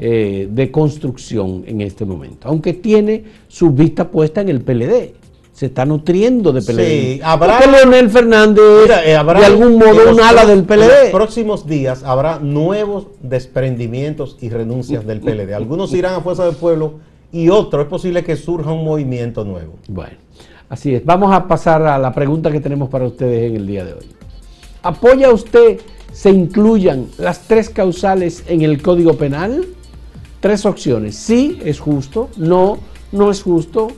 eh, 0.00 0.48
de 0.50 0.70
construcción 0.72 1.62
en 1.64 1.80
este 1.80 2.04
momento, 2.04 2.48
aunque 2.48 2.72
tiene 2.72 3.22
su 3.46 3.70
vista 3.70 4.08
puesta 4.10 4.40
en 4.40 4.48
el 4.48 4.62
PLD. 4.62 5.12
Se 5.52 5.66
está 5.66 5.84
nutriendo 5.84 6.50
de 6.50 6.60
PLD. 6.60 6.86
Sí, 6.86 7.20
habrá, 7.22 7.58
porque 7.60 7.70
Leonel 7.70 8.10
Fernández 8.10 8.64
eh, 9.04 9.10
de 9.10 9.44
algún 9.44 9.78
modo 9.78 10.10
un 10.10 10.20
ala 10.20 10.44
del 10.44 10.64
PLD. 10.64 10.82
En 10.82 10.88
los 10.88 11.10
próximos 11.12 11.68
días 11.68 12.02
habrá 12.02 12.40
nuevos 12.40 13.06
desprendimientos 13.22 14.38
y 14.40 14.48
renuncias 14.48 15.06
del 15.06 15.20
PLD. 15.20 15.54
Algunos 15.54 15.92
irán 15.92 16.14
a 16.14 16.20
Fuerza 16.20 16.46
del 16.46 16.56
Pueblo 16.56 16.94
y 17.32 17.48
otro, 17.48 17.82
es 17.82 17.88
posible 17.88 18.22
que 18.22 18.36
surja 18.36 18.70
un 18.72 18.84
movimiento 18.84 19.44
nuevo. 19.44 19.74
Bueno, 19.88 20.16
Así 20.72 20.94
es. 20.94 21.04
Vamos 21.04 21.34
a 21.34 21.46
pasar 21.46 21.82
a 21.82 21.98
la 21.98 22.14
pregunta 22.14 22.50
que 22.50 22.58
tenemos 22.58 22.88
para 22.88 23.04
ustedes 23.04 23.50
en 23.50 23.56
el 23.56 23.66
día 23.66 23.84
de 23.84 23.92
hoy. 23.92 24.06
¿Apoya 24.82 25.30
usted 25.30 25.78
se 26.14 26.30
incluyan 26.30 27.08
las 27.18 27.40
tres 27.46 27.68
causales 27.68 28.42
en 28.48 28.62
el 28.62 28.80
Código 28.80 29.12
Penal? 29.18 29.66
Tres 30.40 30.64
opciones. 30.64 31.14
Sí, 31.14 31.60
es 31.62 31.78
justo. 31.78 32.30
No, 32.38 32.78
no 33.12 33.30
es 33.30 33.42
justo. 33.42 33.88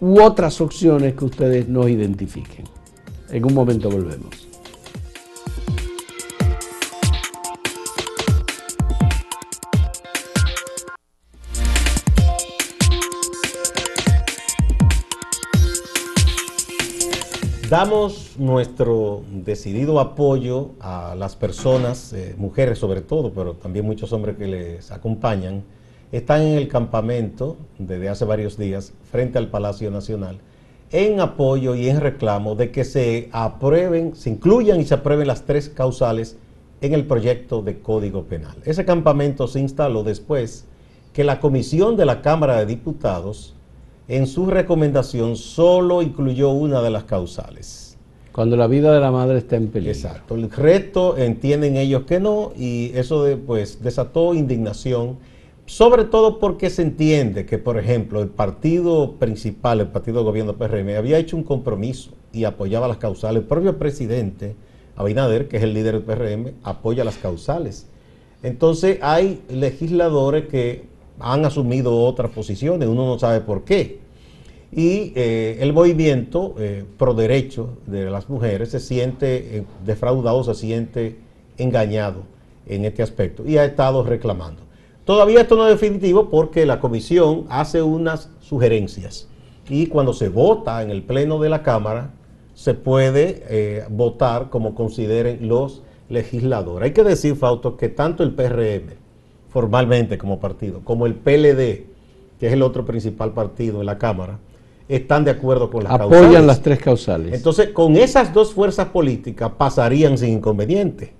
U 0.00 0.20
otras 0.20 0.60
opciones 0.60 1.14
que 1.14 1.26
ustedes 1.26 1.68
nos 1.68 1.88
identifiquen. 1.88 2.64
En 3.30 3.44
un 3.44 3.54
momento 3.54 3.88
volvemos. 3.88 4.45
Damos 17.68 18.36
nuestro 18.38 19.22
decidido 19.28 19.98
apoyo 19.98 20.70
a 20.78 21.16
las 21.16 21.34
personas, 21.34 22.12
eh, 22.12 22.36
mujeres 22.38 22.78
sobre 22.78 23.00
todo, 23.00 23.32
pero 23.32 23.54
también 23.54 23.84
muchos 23.84 24.12
hombres 24.12 24.36
que 24.36 24.46
les 24.46 24.92
acompañan, 24.92 25.64
están 26.12 26.42
en 26.42 26.58
el 26.58 26.68
campamento 26.68 27.56
desde 27.76 28.08
hace 28.08 28.24
varios 28.24 28.56
días 28.56 28.92
frente 29.10 29.38
al 29.38 29.48
Palacio 29.48 29.90
Nacional 29.90 30.38
en 30.92 31.18
apoyo 31.18 31.74
y 31.74 31.88
en 31.88 32.00
reclamo 32.00 32.54
de 32.54 32.70
que 32.70 32.84
se 32.84 33.28
aprueben, 33.32 34.14
se 34.14 34.30
incluyan 34.30 34.80
y 34.80 34.84
se 34.84 34.94
aprueben 34.94 35.26
las 35.26 35.42
tres 35.42 35.68
causales 35.68 36.36
en 36.80 36.94
el 36.94 37.04
proyecto 37.04 37.62
de 37.62 37.80
Código 37.80 38.26
Penal. 38.26 38.58
Ese 38.64 38.84
campamento 38.84 39.48
se 39.48 39.58
instaló 39.58 40.04
después 40.04 40.66
que 41.12 41.24
la 41.24 41.40
Comisión 41.40 41.96
de 41.96 42.06
la 42.06 42.22
Cámara 42.22 42.58
de 42.58 42.66
Diputados 42.66 43.55
en 44.08 44.26
su 44.26 44.46
recomendación 44.46 45.36
solo 45.36 46.02
incluyó 46.02 46.50
una 46.50 46.80
de 46.82 46.90
las 46.90 47.04
causales. 47.04 47.96
Cuando 48.32 48.56
la 48.56 48.66
vida 48.66 48.92
de 48.92 49.00
la 49.00 49.10
madre 49.10 49.38
está 49.38 49.56
en 49.56 49.68
peligro. 49.68 49.92
Exacto. 49.92 50.34
El 50.34 50.50
resto 50.50 51.16
entienden 51.16 51.76
ellos 51.76 52.02
que 52.04 52.20
no 52.20 52.52
y 52.56 52.92
eso 52.94 53.26
pues 53.46 53.82
desató 53.82 54.34
indignación, 54.34 55.16
sobre 55.64 56.04
todo 56.04 56.38
porque 56.38 56.68
se 56.70 56.82
entiende 56.82 57.46
que, 57.46 57.58
por 57.58 57.78
ejemplo, 57.78 58.20
el 58.20 58.28
partido 58.28 59.14
principal, 59.14 59.80
el 59.80 59.88
partido 59.88 60.18
de 60.18 60.24
gobierno 60.24 60.52
PRM, 60.52 60.96
había 60.96 61.18
hecho 61.18 61.36
un 61.36 61.44
compromiso 61.44 62.10
y 62.32 62.44
apoyaba 62.44 62.86
las 62.86 62.98
causales. 62.98 63.42
El 63.42 63.48
propio 63.48 63.78
presidente 63.78 64.54
Abinader, 64.96 65.48
que 65.48 65.58
es 65.58 65.62
el 65.62 65.74
líder 65.74 66.02
del 66.02 66.02
PRM, 66.02 66.52
apoya 66.62 67.04
las 67.04 67.16
causales. 67.16 67.86
Entonces 68.42 68.98
hay 69.02 69.42
legisladores 69.48 70.46
que 70.46 70.84
han 71.20 71.44
asumido 71.44 71.96
otras 72.04 72.30
posiciones, 72.30 72.88
uno 72.88 73.06
no 73.06 73.18
sabe 73.18 73.40
por 73.40 73.64
qué. 73.64 74.00
Y 74.72 75.12
eh, 75.14 75.58
el 75.60 75.72
movimiento 75.72 76.54
eh, 76.58 76.84
pro 76.98 77.14
derecho 77.14 77.78
de 77.86 78.10
las 78.10 78.28
mujeres 78.28 78.70
se 78.70 78.80
siente 78.80 79.58
eh, 79.58 79.64
defraudado, 79.84 80.42
se 80.44 80.54
siente 80.54 81.18
engañado 81.56 82.24
en 82.66 82.84
este 82.84 83.02
aspecto 83.02 83.44
y 83.46 83.58
ha 83.58 83.64
estado 83.64 84.02
reclamando. 84.02 84.62
Todavía 85.04 85.40
esto 85.40 85.56
no 85.56 85.66
es 85.68 85.80
definitivo 85.80 86.28
porque 86.30 86.66
la 86.66 86.80
comisión 86.80 87.46
hace 87.48 87.80
unas 87.80 88.28
sugerencias 88.40 89.28
y 89.68 89.86
cuando 89.86 90.12
se 90.12 90.28
vota 90.28 90.82
en 90.82 90.90
el 90.90 91.04
pleno 91.04 91.38
de 91.38 91.48
la 91.48 91.62
Cámara 91.62 92.10
se 92.54 92.74
puede 92.74 93.86
votar 93.88 94.50
como 94.50 94.74
consideren 94.74 95.46
los 95.46 95.82
legisladores. 96.08 96.86
Hay 96.86 96.92
que 96.92 97.04
decir, 97.04 97.36
Fausto, 97.36 97.76
que 97.76 97.88
tanto 97.88 98.24
el 98.24 98.34
PRM 98.34 99.05
formalmente 99.48 100.18
como 100.18 100.38
partido, 100.40 100.80
como 100.84 101.06
el 101.06 101.14
PLD, 101.14 101.86
que 102.38 102.46
es 102.46 102.52
el 102.52 102.62
otro 102.62 102.84
principal 102.84 103.32
partido 103.32 103.80
en 103.80 103.86
la 103.86 103.98
Cámara, 103.98 104.38
están 104.88 105.24
de 105.24 105.32
acuerdo 105.32 105.70
con 105.70 105.84
las 105.84 105.92
Apoyan 105.92 106.46
las 106.46 106.62
tres 106.62 106.78
causales. 106.78 107.34
Entonces, 107.34 107.70
con 107.70 107.96
esas 107.96 108.32
dos 108.32 108.52
fuerzas 108.52 108.88
políticas 108.88 109.50
pasarían 109.56 110.16
sin 110.16 110.34
inconveniente 110.34 111.12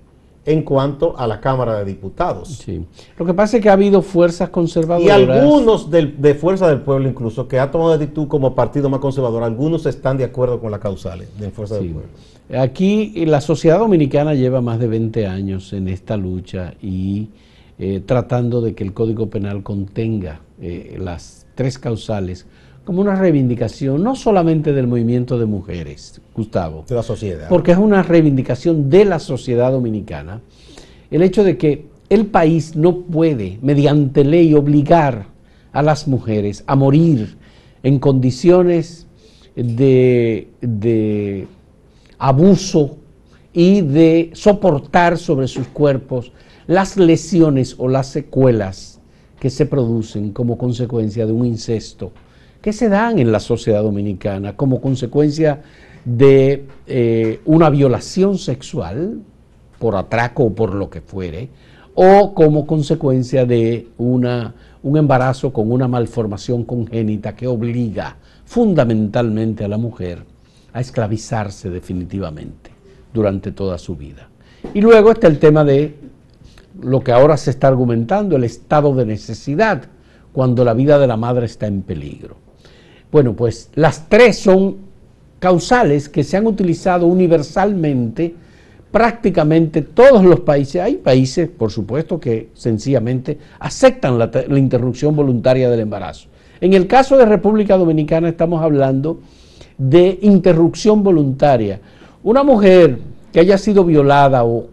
en 0.45 0.61
cuanto 0.61 1.17
a 1.19 1.27
la 1.27 1.41
Cámara 1.41 1.79
de 1.79 1.83
Diputados. 1.83 2.47
Sí. 2.47 2.85
Lo 3.17 3.25
que 3.25 3.33
pasa 3.33 3.57
es 3.57 3.63
que 3.63 3.69
ha 3.69 3.73
habido 3.73 4.01
fuerzas 4.01 4.49
conservadoras. 4.49 5.05
Y 5.05 5.11
algunos 5.11 5.91
de 5.91 6.35
Fuerza 6.35 6.69
del 6.69 6.79
Pueblo, 6.79 7.09
incluso, 7.09 7.49
que 7.49 7.59
ha 7.59 7.69
tomado 7.69 7.91
actitud 7.91 8.29
como 8.29 8.55
partido 8.55 8.89
más 8.89 9.01
conservador, 9.01 9.43
algunos 9.43 9.85
están 9.85 10.17
de 10.17 10.23
acuerdo 10.23 10.61
con 10.61 10.71
las 10.71 10.79
causales 10.79 11.27
de 11.37 11.51
Fuerza 11.51 11.75
del 11.75 11.89
Pueblo. 11.89 12.09
Aquí 12.57 13.25
la 13.25 13.41
sociedad 13.41 13.79
dominicana 13.79 14.33
lleva 14.35 14.61
más 14.61 14.79
de 14.79 14.87
20 14.87 15.27
años 15.27 15.73
en 15.73 15.89
esta 15.89 16.15
lucha 16.15 16.75
y 16.81 17.27
eh, 17.79 18.01
tratando 18.05 18.61
de 18.61 18.73
que 18.73 18.83
el 18.83 18.93
Código 18.93 19.29
Penal 19.29 19.61
contenga 19.61 20.41
eh, 20.59 20.97
las 20.99 21.45
tres 21.53 21.77
causales 21.77 22.47
como 22.83 23.01
una 23.01 23.15
reivindicación 23.15 24.01
no 24.01 24.15
solamente 24.15 24.73
del 24.73 24.87
movimiento 24.87 25.37
de 25.37 25.45
mujeres, 25.45 26.21
Gustavo, 26.35 26.85
de 26.87 26.95
la 26.95 27.03
sociedad, 27.03 27.49
porque 27.49 27.73
es 27.73 27.77
una 27.77 28.01
reivindicación 28.01 28.89
de 28.89 29.05
la 29.05 29.19
sociedad 29.19 29.71
dominicana, 29.71 30.41
el 31.11 31.21
hecho 31.21 31.43
de 31.43 31.57
que 31.57 31.85
el 32.09 32.27
país 32.27 32.75
no 32.75 33.01
puede, 33.01 33.59
mediante 33.61 34.23
ley, 34.23 34.53
obligar 34.53 35.27
a 35.71 35.81
las 35.83 36.07
mujeres 36.07 36.63
a 36.65 36.75
morir 36.75 37.37
en 37.83 37.99
condiciones 37.99 39.05
de, 39.55 40.47
de 40.61 41.47
abuso 42.17 42.97
y 43.53 43.81
de 43.81 44.31
soportar 44.33 45.17
sobre 45.17 45.47
sus 45.47 45.67
cuerpos 45.67 46.31
las 46.67 46.97
lesiones 46.97 47.75
o 47.77 47.87
las 47.87 48.07
secuelas 48.07 48.99
que 49.39 49.49
se 49.49 49.65
producen 49.65 50.31
como 50.31 50.57
consecuencia 50.57 51.25
de 51.25 51.31
un 51.31 51.45
incesto 51.45 52.11
que 52.61 52.73
se 52.73 52.89
dan 52.89 53.19
en 53.19 53.31
la 53.31 53.39
sociedad 53.39 53.83
dominicana 53.83 54.55
como 54.55 54.81
consecuencia 54.81 55.61
de 56.03 56.65
eh, 56.87 57.39
una 57.45 57.69
violación 57.69 58.37
sexual 58.37 59.21
por 59.79 59.95
atraco 59.95 60.43
o 60.45 60.53
por 60.53 60.73
lo 60.73 60.89
que 60.89 61.01
fuere, 61.01 61.49
o 61.95 62.33
como 62.33 62.65
consecuencia 62.65 63.45
de 63.45 63.87
una, 63.97 64.53
un 64.83 64.97
embarazo 64.97 65.51
con 65.51 65.71
una 65.71 65.87
malformación 65.87 66.63
congénita 66.63 67.35
que 67.35 67.47
obliga 67.47 68.17
fundamentalmente 68.45 69.63
a 69.63 69.67
la 69.67 69.77
mujer 69.77 70.23
a 70.73 70.79
esclavizarse 70.79 71.69
definitivamente 71.69 72.71
durante 73.13 73.51
toda 73.51 73.77
su 73.77 73.95
vida. 73.95 74.29
Y 74.73 74.81
luego 74.81 75.11
está 75.11 75.27
el 75.27 75.39
tema 75.39 75.63
de 75.63 75.95
lo 76.81 77.01
que 77.01 77.11
ahora 77.11 77.37
se 77.37 77.51
está 77.51 77.67
argumentando, 77.67 78.35
el 78.35 78.43
estado 78.43 78.93
de 78.95 79.05
necesidad, 79.05 79.83
cuando 80.33 80.63
la 80.63 80.73
vida 80.73 80.99
de 80.99 81.07
la 81.07 81.17
madre 81.17 81.45
está 81.45 81.67
en 81.67 81.81
peligro. 81.81 82.35
Bueno, 83.11 83.33
pues 83.33 83.69
las 83.75 84.07
tres 84.09 84.37
son 84.37 84.77
causales 85.39 86.09
que 86.09 86.23
se 86.23 86.37
han 86.37 86.47
utilizado 86.47 87.07
universalmente 87.07 88.35
prácticamente 88.91 89.81
todos 89.81 90.23
los 90.23 90.41
países. 90.41 90.81
Hay 90.81 90.95
países, 90.95 91.49
por 91.49 91.71
supuesto, 91.71 92.19
que 92.19 92.49
sencillamente 92.53 93.37
aceptan 93.59 94.17
la, 94.17 94.29
interrupción 94.57 95.15
voluntaria 95.15 95.69
del 95.69 95.81
embarazo. 95.81 96.27
En 96.59 96.73
el 96.73 96.87
caso 96.87 97.17
de 97.17 97.25
República 97.25 97.77
Dominicana 97.77 98.29
estamos 98.29 98.61
hablando 98.63 99.19
de 99.77 100.17
interrupción 100.21 101.03
voluntaria. 101.03 101.79
Una 102.23 102.43
mujer 102.43 102.99
que 103.31 103.39
haya 103.39 103.57
sido 103.57 103.83
violada 103.83 104.43
o 104.43 104.67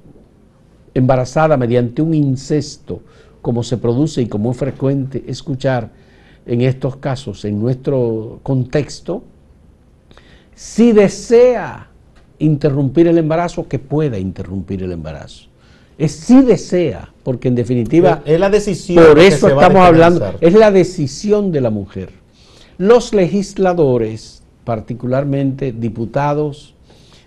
embarazada 0.94 1.56
mediante 1.56 2.00
un 2.00 2.14
incesto, 2.14 3.02
como 3.42 3.62
se 3.62 3.76
produce 3.76 4.22
y 4.22 4.26
como 4.26 4.52
es 4.52 4.56
frecuente 4.56 5.24
escuchar 5.26 5.90
en 6.46 6.60
estos 6.60 6.96
casos, 6.96 7.44
en 7.44 7.60
nuestro 7.60 8.40
contexto, 8.42 9.24
si 10.54 10.92
desea 10.92 11.88
interrumpir 12.38 13.08
el 13.08 13.18
embarazo, 13.18 13.68
que 13.68 13.78
pueda 13.78 14.18
interrumpir 14.18 14.82
el 14.82 14.92
embarazo. 14.92 15.48
Es 15.96 16.12
si 16.12 16.42
desea, 16.42 17.12
porque 17.22 17.48
en 17.48 17.54
definitiva 17.54 18.22
es 18.24 18.40
la 18.40 18.50
decisión. 18.50 19.04
Por 19.04 19.18
eso 19.18 19.48
estamos 19.48 19.82
hablando, 19.82 20.34
es 20.40 20.54
la 20.54 20.70
decisión 20.70 21.52
de 21.52 21.60
la 21.60 21.70
mujer. 21.70 22.10
Los 22.78 23.14
legisladores, 23.14 24.42
particularmente 24.64 25.72
diputados 25.72 26.74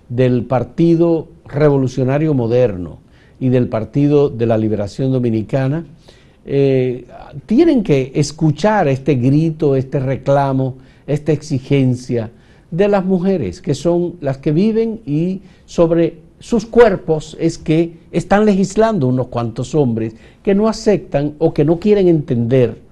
del 0.09 0.45
Partido 0.45 1.29
Revolucionario 1.45 2.33
Moderno, 2.33 3.00
y 3.39 3.50
del 3.50 3.67
Partido 3.67 4.29
de 4.29 4.46
la 4.46 4.58
Liberación 4.58 5.12
Dominicana, 5.12 5.86
eh, 6.46 7.06
tienen 7.46 7.84
que 7.84 8.12
escuchar 8.15 8.88
este 8.88 9.15
grito, 9.15 9.75
este 9.75 10.00
reclamo, 10.00 10.77
esta 11.06 11.32
exigencia 11.32 12.32
de 12.72 12.88
las 12.88 13.06
mujeres, 13.06 13.62
que 13.62 13.75
son 13.75 14.15
las 14.22 14.38
que 14.38 14.51
viven 14.51 15.01
y 15.06 15.41
sobre 15.65 16.20
sus 16.39 16.65
cuerpos 16.65 17.36
es 17.39 17.58
que 17.58 17.98
están 18.12 18.46
legislando 18.46 19.08
unos 19.08 19.27
cuantos 19.27 19.74
hombres 19.74 20.15
que 20.44 20.53
no 20.53 20.67
aceptan 20.67 21.34
o 21.39 21.53
que 21.53 21.65
no 21.65 21.79
quieren 21.79 22.08
entender 22.08 22.88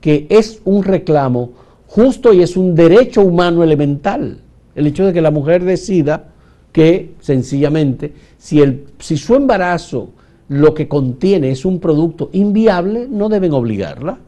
que 0.00 0.26
es 0.30 0.60
un 0.64 0.82
reclamo 0.82 1.52
justo 1.86 2.32
y 2.32 2.42
es 2.42 2.56
un 2.56 2.74
derecho 2.74 3.22
humano 3.22 3.62
elemental. 3.62 4.38
El 4.74 4.86
hecho 4.86 5.06
de 5.06 5.12
que 5.12 5.20
la 5.20 5.30
mujer 5.30 5.64
decida 5.64 6.29
que 6.72 7.12
sencillamente 7.20 8.12
si, 8.38 8.60
el, 8.60 8.86
si 8.98 9.16
su 9.16 9.34
embarazo 9.34 10.10
lo 10.48 10.74
que 10.74 10.88
contiene 10.88 11.50
es 11.50 11.64
un 11.64 11.78
producto 11.78 12.30
inviable, 12.32 13.06
no 13.08 13.28
deben 13.28 13.52
obligarla 13.52 14.18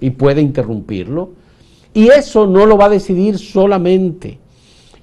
y 0.00 0.10
puede 0.10 0.40
interrumpirlo. 0.40 1.30
Y 1.94 2.08
eso 2.08 2.46
no 2.46 2.66
lo 2.66 2.76
va 2.76 2.86
a 2.86 2.90
decidir 2.90 3.38
solamente 3.38 4.38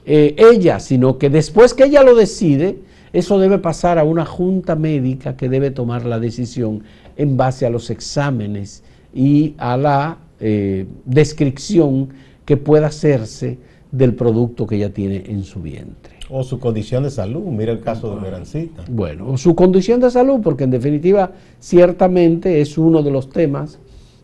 eh, 0.06 0.36
ella, 0.38 0.80
sino 0.80 1.18
que 1.18 1.30
después 1.30 1.74
que 1.74 1.86
ella 1.86 2.04
lo 2.04 2.16
decide, 2.16 2.80
eso 3.14 3.40
debe 3.40 3.60
pasar 3.60 3.98
a 3.98 4.04
una 4.04 4.26
junta 4.26 4.76
médica 4.76 5.38
que 5.38 5.48
debe 5.48 5.72
tomar 5.72 6.06
la 6.06 6.20
decisión 6.20 6.84
en 7.16 7.38
base 7.38 7.66
a 7.66 7.70
los 7.70 7.90
exámenes 7.90 8.84
y 9.14 9.54
a 9.58 9.78
la 9.78 10.18
eh, 10.40 10.86
descripción 11.06 12.10
que 12.44 12.58
pueda 12.58 12.88
hacerse 12.88 13.58
del 13.94 14.16
producto 14.16 14.66
que 14.66 14.78
ella 14.78 14.92
tiene 14.92 15.24
en 15.28 15.44
su 15.44 15.62
vientre. 15.62 16.16
O 16.30 16.44
su 16.44 16.60
condición 16.60 17.04
de 17.04 17.12
salud, 17.12 17.44
mira 17.44 17.72
el 17.72 17.80
caso 17.80 18.16
de 18.16 18.22
Merancita. 18.22 18.84
Bueno, 18.90 19.30
o 19.30 19.38
su 19.38 19.54
condición 19.54 20.00
de 20.02 20.10
salud, 20.10 20.40
porque 20.42 20.64
en 20.64 20.72
definitiva 20.72 21.32
ciertamente 21.60 22.60
es 22.60 22.80
uno 22.80 23.04
de 23.04 23.12
los 23.12 23.30
temas 23.30 23.78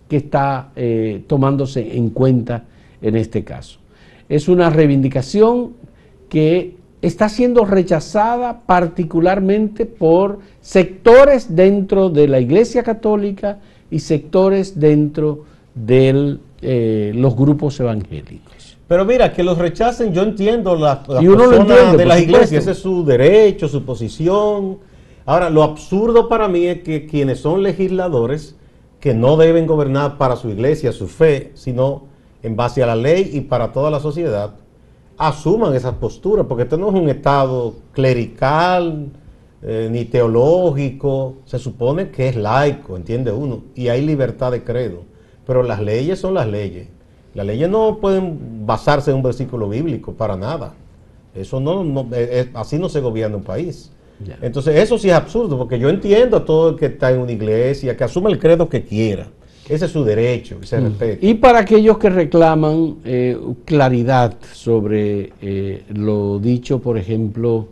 que 0.08 0.18
está 0.18 0.72
eh, 0.76 1.24
tomándose 1.28 1.96
en 1.96 2.10
cuenta 2.10 2.66
en 3.00 3.16
este 3.16 3.44
caso. 3.44 3.78
Es 4.28 4.48
una 4.48 4.72
reivindicación 4.72 5.74
que 6.30 6.76
está 7.04 7.30
siendo 7.30 7.64
rechazada 7.64 8.62
particularmente 8.66 9.86
por 9.86 10.40
sectores 10.62 11.56
dentro 11.56 12.10
de 12.10 12.28
la 12.28 12.40
Iglesia 12.40 12.82
Católica 12.82 13.60
y 13.92 14.00
sectores 14.00 14.80
dentro 14.80 15.46
de 15.76 16.40
eh, 16.64 17.12
los 17.14 17.36
grupos 17.36 17.80
evangélicos. 17.80 18.59
Pero 18.90 19.06
mira, 19.06 19.32
que 19.32 19.44
los 19.44 19.60
rechacen, 19.60 20.12
yo 20.14 20.24
entiendo 20.24 20.76
la, 20.76 21.04
la 21.08 21.22
de 21.96 22.06
las 22.08 22.22
iglesias, 22.22 22.64
ese 22.64 22.72
es 22.72 22.80
su 22.80 23.06
derecho, 23.06 23.68
su 23.68 23.86
posición. 23.86 24.80
Ahora, 25.28 25.52
lo 25.52 25.62
absurdo 25.62 26.28
para 26.28 26.48
mí 26.48 26.66
es 26.66 26.82
que 26.82 27.06
quienes 27.06 27.40
son 27.40 27.62
legisladores, 27.62 28.56
que 29.00 29.14
no 29.14 29.38
deben 29.38 29.68
gobernar 29.68 30.18
para 30.18 30.36
su 30.36 30.50
iglesia, 30.50 30.92
su 30.92 31.08
fe, 31.08 31.52
sino 31.54 32.06
en 32.42 32.56
base 32.56 32.82
a 32.82 32.88
la 32.88 32.96
ley 32.96 33.30
y 33.32 33.42
para 33.42 33.72
toda 33.72 33.92
la 33.92 34.00
sociedad, 34.00 34.56
asuman 35.20 35.76
esas 35.76 35.94
posturas, 35.94 36.48
porque 36.50 36.64
esto 36.64 36.78
no 36.78 36.90
es 36.90 36.96
un 36.96 37.10
Estado 37.10 37.76
clerical 37.94 39.12
eh, 39.62 39.88
ni 39.92 40.06
teológico, 40.06 41.36
se 41.46 41.60
supone 41.60 42.10
que 42.10 42.30
es 42.30 42.36
laico, 42.36 42.98
entiende 42.98 43.32
uno, 43.32 43.66
y 43.76 43.90
hay 43.90 44.04
libertad 44.04 44.52
de 44.52 44.64
credo, 44.64 45.04
pero 45.46 45.62
las 45.62 45.80
leyes 45.80 46.18
son 46.18 46.34
las 46.34 46.48
leyes. 46.48 46.88
Las 47.34 47.46
leyes 47.46 47.70
no 47.70 48.00
pueden 48.00 48.66
basarse 48.66 49.12
en 49.12 49.18
un 49.18 49.24
versículo 49.24 49.70
bíblico 49.70 50.14
para 50.14 50.36
nada. 50.36 50.74
Eso 51.36 51.60
no, 51.60 51.84
eh, 51.84 52.08
eh, 52.14 52.50
así 52.54 52.78
no 52.78 52.90
se 52.90 53.02
gobierna 53.02 53.38
un 53.38 53.44
país. 53.44 53.92
Entonces, 54.42 54.76
eso 54.76 54.98
sí 54.98 55.10
es 55.10 55.16
absurdo, 55.16 55.58
porque 55.58 55.80
yo 55.80 55.90
entiendo 55.90 56.38
a 56.38 56.46
todo 56.46 56.72
el 56.72 56.76
que 56.76 56.88
está 56.88 57.12
en 57.12 57.20
una 57.20 57.32
iglesia, 57.32 57.96
que 57.96 58.04
asume 58.04 58.30
el 58.32 58.38
credo 58.38 58.68
que 58.68 58.84
quiera. 58.84 59.28
Ese 59.70 59.86
es 59.86 59.92
su 59.92 60.04
derecho, 60.04 60.58
ese 60.64 60.82
mm. 60.82 60.96
Y 61.22 61.36
para 61.36 61.60
aquellos 61.60 62.00
que 62.00 62.10
reclaman 62.10 62.98
eh, 63.06 63.38
claridad 63.66 64.36
sobre 64.52 65.32
eh, 65.42 65.84
lo 65.94 66.40
dicho, 66.40 66.80
por 66.80 66.98
ejemplo, 66.98 67.68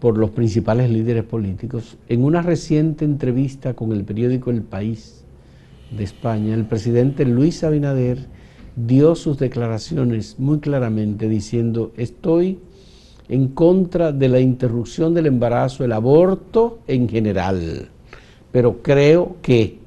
por 0.00 0.16
los 0.16 0.30
principales 0.30 0.88
líderes 0.88 1.22
políticos, 1.24 1.98
en 2.08 2.24
una 2.24 2.40
reciente 2.40 3.04
entrevista 3.04 3.74
con 3.74 3.92
el 3.92 4.04
periódico 4.04 4.50
El 4.50 4.62
País 4.62 5.22
de 5.94 6.04
España, 6.04 6.54
el 6.54 6.64
presidente 6.64 7.26
Luis 7.26 7.62
Abinader 7.62 8.26
dio 8.76 9.14
sus 9.14 9.38
declaraciones 9.38 10.36
muy 10.38 10.58
claramente 10.58 11.28
diciendo, 11.28 11.92
estoy 11.96 12.58
en 13.28 13.48
contra 13.48 14.12
de 14.12 14.28
la 14.28 14.40
interrupción 14.40 15.14
del 15.14 15.26
embarazo, 15.26 15.84
el 15.84 15.92
aborto 15.92 16.80
en 16.86 17.08
general, 17.08 17.88
pero 18.52 18.82
creo 18.82 19.36
que 19.40 19.78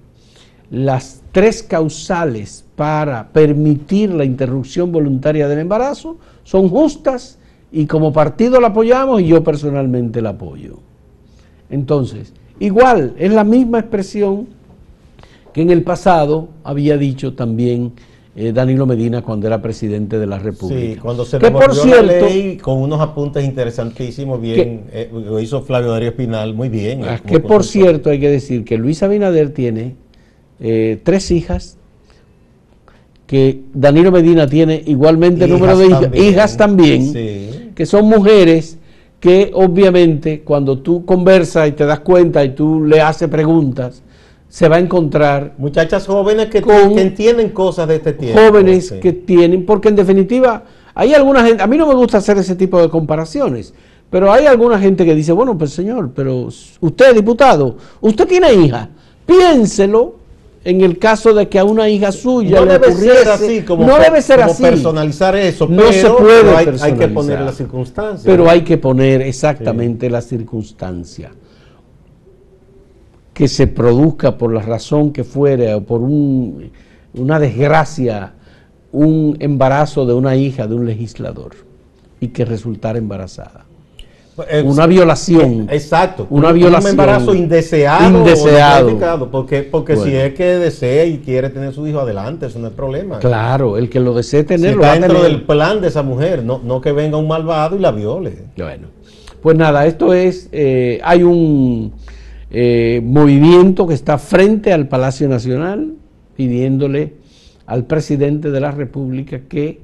las 0.72 1.22
tres 1.32 1.63
causales 1.63 2.65
para 2.75 3.29
permitir 3.29 4.10
la 4.12 4.25
interrupción 4.25 4.91
voluntaria 4.91 5.48
del 5.48 5.60
embarazo 5.60 6.17
son 6.44 6.70
justas 6.70 7.38
y 7.72 7.86
como 7.86 8.12
partido 8.12 8.60
la 8.60 8.67
apoyamos 8.67 9.22
y 9.22 9.27
yo 9.27 9.44
personalmente 9.44 10.22
la 10.22 10.29
apoyo. 10.29 10.79
Entonces, 11.70 12.34
igual, 12.60 13.13
es 13.17 13.32
la 13.32 13.44
misma 13.44 13.79
expresión 13.79 14.48
que 15.53 15.62
en 15.62 15.70
el 15.70 15.83
pasado 15.83 16.50
había 16.64 16.98
dicho 16.98 17.33
también 17.33 17.94
eh, 18.40 18.52
Danilo 18.54 18.86
Medina 18.86 19.24
cuando 19.24 19.48
era 19.48 19.60
presidente 19.64 20.20
de 20.20 20.28
la 20.28 20.38
República. 20.38 20.94
Sí, 20.94 21.00
cuando 21.02 21.26
se 21.26 21.40
que 21.40 21.50
por 21.50 21.74
cierto, 21.74 22.04
la 22.04 22.22
ley 22.22 22.58
con 22.58 22.78
unos 22.78 23.02
apuntes 23.02 23.44
interesantísimos, 23.44 24.40
bien, 24.40 24.84
eh, 24.92 25.10
lo 25.12 25.40
hizo 25.40 25.64
Flavio 25.64 25.90
Darío 25.90 26.10
Espinal, 26.10 26.54
muy 26.54 26.70
bien. 26.70 27.04
Ah, 27.04 27.20
que 27.20 27.40
por 27.40 27.64
cierto 27.64 28.12
hay 28.12 28.20
que 28.20 28.30
decir 28.30 28.64
que 28.64 28.78
Luis 28.78 29.02
Abinader 29.02 29.56
tiene 29.56 29.96
eh, 30.60 31.00
tres 31.02 31.32
hijas, 31.32 31.80
que 33.26 33.62
Danilo 33.74 34.12
Medina 34.12 34.46
tiene 34.46 34.84
igualmente 34.86 35.48
número 35.48 35.76
de 35.76 36.22
hijas, 36.22 36.58
también, 36.58 37.74
que 37.74 37.86
son 37.88 38.06
mujeres 38.06 38.78
que 39.20 39.50
obviamente 39.52 40.42
cuando 40.42 40.78
tú 40.78 41.06
conversas 41.06 41.70
y 41.70 41.72
te 41.72 41.88
das 41.88 42.02
cuenta 42.02 42.46
y 42.46 42.50
tú 42.50 42.84
le 42.84 43.02
haces 43.02 43.30
preguntas, 43.30 44.04
se 44.50 44.68
va 44.68 44.77
a 44.77 44.79
encontrar... 44.79 45.53
Muchachas 45.57 46.07
jóvenes 46.07 46.48
que, 46.48 46.64
entienden 46.98 47.50
cosas 47.50 47.88
de 47.88 47.96
este 47.96 48.14
tiempo. 48.14 48.40
Jóvenes 48.40 48.92
que 48.92 49.14
tienen, 49.14 49.66
porque 49.66 49.90
en 49.90 49.96
definitiva 49.96 50.64
hay 50.96 51.14
alguna 51.14 51.44
gente, 51.44 51.62
a 51.62 51.68
mí 51.68 51.77
no 51.77 51.88
me 51.88 51.94
gusta 51.94 52.18
hacer 52.18 52.38
ese 52.38 52.55
tipo 52.55 52.81
de 52.81 52.90
comparaciones, 52.90 53.74
pero 54.10 54.31
hay 54.31 54.46
alguna 54.46 54.79
gente 54.79 55.05
que 55.05 55.14
dice, 55.14 55.31
bueno, 55.31 55.57
pues 55.57 55.72
señor, 55.72 56.12
pero 56.16 56.48
usted 56.79 57.14
diputado, 57.14 57.77
usted 58.01 58.27
tiene 58.27 58.53
hija, 58.53 58.90
piénselo 59.25 60.16
en 60.64 60.81
el 60.81 60.98
caso 60.98 61.33
de 61.33 61.48
que 61.48 61.60
a 61.60 61.64
una 61.64 61.88
hija 61.88 62.12
suya 62.12 62.60
no 62.60 62.66
debe 62.66 62.92
ser 62.92 63.29
así 63.29 63.62
como, 63.62 63.86
no 63.86 63.98
debe 64.00 64.22
ser 64.22 64.42
así. 64.42 64.64
personalizar 64.64 65.36
eso 65.36 65.68
no 65.68 65.92
se 65.94 66.10
puede 66.10 66.55
hay, 66.55 66.68
hay, 66.81 66.94
que 66.94 67.07
poner 67.07 67.40
las 67.40 67.55
circunstancias 67.55 68.24
pero 68.25 68.50
hay 68.50 68.62
que 68.62 68.77
poner 68.77 69.22
exactamente 69.22 70.10
la 70.10 70.22
circunstancia 70.22 71.31
que 73.38 73.48
se 73.48 73.68
produzca 73.68 74.36
por 74.36 74.52
la 74.52 74.64
razón 74.64 75.14
que 75.14 75.24
fuere 75.24 75.72
o 75.72 75.82
por 75.82 76.02
un, 76.02 76.72
una 77.14 77.40
desgracia 77.40 78.34
un 78.92 79.38
embarazo 79.40 80.08
de 80.08 80.16
una 80.16 80.36
hija 80.36 80.66
de 80.66 80.74
un 80.74 80.88
legislador 80.88 81.52
y 82.20 82.30
que 82.30 82.46
resultara 82.46 82.98
embarazada 82.98 83.66
eh, 84.50 84.64
una 84.64 84.88
violación. 84.88 85.68
Exacto. 85.70 86.26
Una 86.32 86.52
violación. 86.52 86.94
Un 86.96 87.00
embarazo 87.00 87.36
indeseado. 87.36 88.18
Indeseado. 88.18 89.30
porque 89.30 89.62
porque 89.62 89.98
si 89.98 90.16
es 90.16 90.34
que 90.34 90.58
desea 90.58 91.06
y 91.06 91.20
quiere 91.20 91.52
tener 91.52 91.76
su 91.76 91.86
hijo 91.86 92.00
adelante, 92.00 92.48
eso 92.48 92.58
no 92.58 92.70
es 92.70 92.74
problema. 92.74 93.20
Claro, 93.20 93.78
el 93.78 93.88
que 93.88 94.00
lo 94.00 94.16
desee 94.16 94.46
tener 94.46 94.74
si 94.74 94.80
está 94.80 94.94
dentro 94.94 95.22
del 95.22 95.44
plan 95.44 95.80
de 95.80 95.90
esa 95.90 96.02
mujer, 96.02 96.44
no, 96.44 96.60
no 96.64 96.82
que 96.82 96.92
venga 96.92 97.18
un 97.18 97.28
malvado 97.28 97.76
y 97.76 97.80
la 97.80 97.92
viole. 97.92 98.46
Bueno, 98.58 98.88
pues 99.44 99.56
nada, 99.56 99.86
esto 99.86 100.12
es, 100.12 100.50
eh, 100.52 101.00
hay 101.04 101.22
un 101.22 101.94
eh, 102.50 103.01
movimiento 103.03 103.88
que 103.88 103.94
está 103.94 104.18
frente 104.18 104.74
al 104.74 104.88
Palacio 104.88 105.27
Nacional 105.27 105.94
pidiéndole 106.36 107.16
al 107.66 107.86
presidente 107.86 108.51
de 108.51 108.60
la 108.60 108.72
República 108.72 109.42
que 109.48 109.81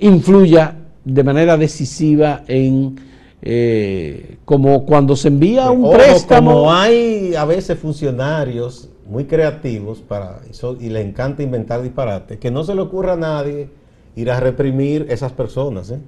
influya 0.00 0.74
de 1.04 1.22
manera 1.22 1.56
decisiva 1.56 2.42
en 2.48 2.96
eh, 3.42 4.36
como 4.44 4.84
cuando 4.84 5.16
se 5.16 5.28
envía 5.28 5.70
un 5.70 5.90
préstamo. 5.90 6.52
Como 6.52 6.72
hay 6.72 7.34
a 7.34 7.44
veces 7.46 7.78
funcionarios 7.78 8.90
muy 9.06 9.24
creativos 9.24 10.00
para 10.00 10.40
y 10.78 10.88
les 10.90 11.06
encanta 11.06 11.42
inventar 11.42 11.82
disparates, 11.82 12.38
que 12.38 12.50
no 12.50 12.64
se 12.64 12.74
le 12.74 12.82
ocurra 12.82 13.14
a 13.14 13.16
nadie 13.16 13.70
ir 14.14 14.30
a 14.30 14.40
reprimir 14.40 15.06
esas 15.08 15.32
personas, 15.32 15.90
¿eh? 15.90 16.00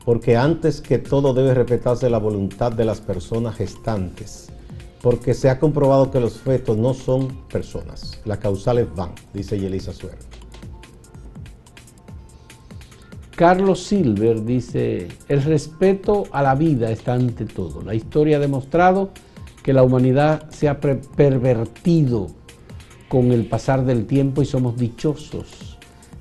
porque 0.04 0.36
antes 0.36 0.80
que 0.80 0.98
todo 0.98 1.34
debe 1.34 1.54
respetarse 1.54 2.08
la 2.08 2.18
voluntad 2.18 2.72
de 2.72 2.84
las 2.84 3.00
personas 3.00 3.56
gestantes, 3.56 4.50
porque 5.02 5.34
se 5.34 5.48
ha 5.48 5.58
comprobado 5.58 6.10
que 6.10 6.20
los 6.20 6.34
fetos 6.34 6.76
no 6.76 6.94
son 6.94 7.28
personas, 7.48 8.20
las 8.24 8.38
causales 8.38 8.86
van, 8.94 9.12
dice 9.32 9.58
Yelisa 9.58 9.92
Suero. 9.92 10.18
Carlos 13.34 13.82
Silver 13.84 14.44
dice, 14.44 15.08
el 15.28 15.42
respeto 15.42 16.24
a 16.30 16.42
la 16.42 16.54
vida 16.54 16.90
está 16.90 17.14
ante 17.14 17.46
todo. 17.46 17.80
La 17.80 17.94
historia 17.94 18.36
ha 18.36 18.40
demostrado 18.40 19.12
que 19.62 19.72
la 19.72 19.82
humanidad 19.82 20.50
se 20.50 20.68
ha 20.68 20.78
pervertido 20.78 22.26
con 23.08 23.32
el 23.32 23.46
pasar 23.46 23.86
del 23.86 24.06
tiempo 24.06 24.42
y 24.42 24.44
somos 24.44 24.76
dichosos 24.76 25.78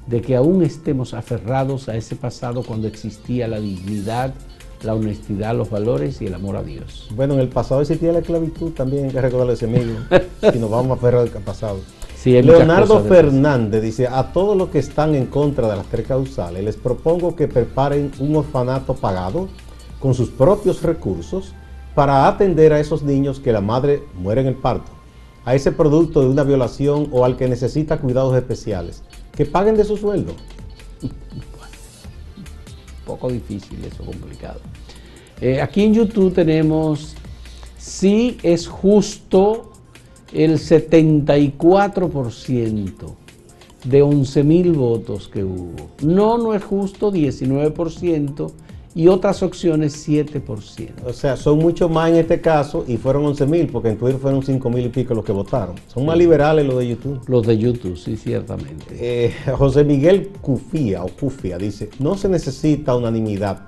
de 0.07 0.21
que 0.21 0.35
aún 0.35 0.63
estemos 0.63 1.13
aferrados 1.13 1.89
a 1.89 1.95
ese 1.95 2.15
pasado 2.15 2.63
cuando 2.63 2.87
existía 2.87 3.47
la 3.47 3.59
dignidad, 3.59 4.33
la 4.83 4.95
honestidad, 4.95 5.55
los 5.55 5.69
valores 5.69 6.21
y 6.21 6.27
el 6.27 6.33
amor 6.33 6.57
a 6.57 6.63
Dios. 6.63 7.09
Bueno, 7.15 7.33
en 7.33 7.41
el 7.41 7.49
pasado 7.49 7.81
existía 7.81 8.11
la 8.11 8.19
esclavitud, 8.19 8.71
también 8.71 9.05
hay 9.05 9.11
que 9.11 9.21
recordarle 9.21 9.53
ese 9.53 9.67
mismo, 9.67 9.99
si 10.51 10.59
nos 10.59 10.69
vamos 10.69 10.91
a 10.91 10.93
aferrar 10.93 11.21
al 11.21 11.29
pasado. 11.29 11.79
Leonardo 12.25 12.99
Fernández 13.05 13.81
dice, 13.81 14.07
a 14.07 14.33
todos 14.33 14.57
los 14.57 14.69
que 14.69 14.79
están 14.79 15.15
en 15.15 15.27
contra 15.27 15.69
de 15.69 15.77
las 15.77 15.85
tres 15.85 16.05
causales, 16.05 16.63
les 16.63 16.75
propongo 16.75 17.35
que 17.35 17.47
preparen 17.47 18.11
un 18.19 18.35
orfanato 18.35 18.93
pagado 18.93 19.47
con 19.99 20.13
sus 20.13 20.29
propios 20.29 20.81
recursos 20.81 21.53
para 21.95 22.27
atender 22.27 22.73
a 22.73 22.79
esos 22.79 23.03
niños 23.03 23.39
que 23.39 23.53
la 23.53 23.61
madre 23.61 24.03
muere 24.15 24.41
en 24.41 24.47
el 24.47 24.55
parto, 24.55 24.91
a 25.45 25.55
ese 25.55 25.71
producto 25.71 26.21
de 26.21 26.27
una 26.27 26.43
violación 26.43 27.07
o 27.11 27.23
al 27.23 27.37
que 27.37 27.47
necesita 27.47 27.97
cuidados 27.97 28.35
especiales 28.35 29.01
que 29.39 29.45
paguen 29.45 29.77
de 29.77 29.85
su 29.85 29.95
sueldo. 29.95 30.33
Poco 33.09 33.31
difícil 33.31 33.83
eso, 33.83 34.05
complicado. 34.05 34.59
Eh, 35.41 35.59
aquí 35.59 35.81
en 35.81 35.95
YouTube 35.95 36.31
tenemos, 36.31 37.15
sí 37.75 38.37
es 38.43 38.67
justo 38.67 39.71
el 40.31 40.59
74% 40.59 43.15
de 43.83 44.01
11 44.03 44.43
mil 44.43 44.73
votos 44.73 45.27
que 45.27 45.43
hubo. 45.43 45.89
No, 46.03 46.37
no 46.37 46.53
es 46.53 46.63
justo 46.63 47.11
19% 47.11 48.51
y 48.95 49.07
otras 49.07 49.43
opciones 49.43 50.07
7%. 50.07 51.05
O 51.05 51.13
sea, 51.13 51.37
son 51.37 51.59
mucho 51.59 51.89
más 51.89 52.09
en 52.09 52.15
este 52.15 52.41
caso 52.41 52.83
y 52.87 52.97
fueron 52.97 53.25
11 53.25 53.45
mil, 53.45 53.67
porque 53.67 53.89
en 53.89 53.97
Twitter 53.97 54.19
fueron 54.19 54.43
5 54.43 54.69
mil 54.69 54.85
y 54.85 54.89
pico 54.89 55.13
los 55.13 55.23
que 55.23 55.31
votaron. 55.31 55.75
Son 55.87 56.05
más 56.05 56.17
liberales 56.17 56.65
los 56.65 56.79
de 56.79 56.87
YouTube. 56.87 57.21
Los 57.27 57.45
de 57.45 57.57
YouTube, 57.57 57.97
sí, 57.97 58.17
ciertamente. 58.17 58.85
Eh, 58.91 59.33
José 59.57 59.83
Miguel 59.83 60.29
Cufía 60.41 61.03
o 61.03 61.07
Cufia 61.07 61.57
dice, 61.57 61.89
no 61.99 62.17
se 62.17 62.29
necesita 62.29 62.95
unanimidad, 62.95 63.61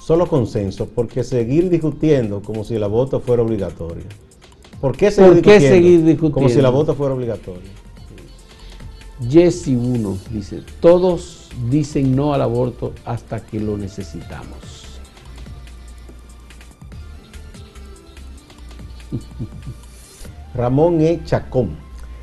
solo 0.00 0.26
consenso, 0.26 0.86
porque 0.86 1.22
seguir 1.22 1.70
discutiendo 1.70 2.42
como 2.42 2.64
si 2.64 2.76
la 2.76 2.88
voto 2.88 3.20
fuera 3.20 3.42
obligatoria. 3.42 4.04
¿Por 4.80 4.96
qué 4.96 5.10
seguir, 5.10 6.04
discutiendo, 6.04 6.32
Como 6.32 6.48
si 6.48 6.60
la 6.60 6.68
voto 6.68 6.94
fuera 6.94 7.14
obligatoria. 7.14 7.70
Jesse 9.30 9.68
1 9.68 10.18
dice, 10.30 10.62
todos 10.80 11.43
dicen 11.70 12.14
no 12.14 12.34
al 12.34 12.42
aborto 12.42 12.92
hasta 13.04 13.40
que 13.44 13.60
lo 13.60 13.76
necesitamos. 13.76 14.98
Ramón 20.54 21.00
E. 21.00 21.20
Chacón. 21.24 21.76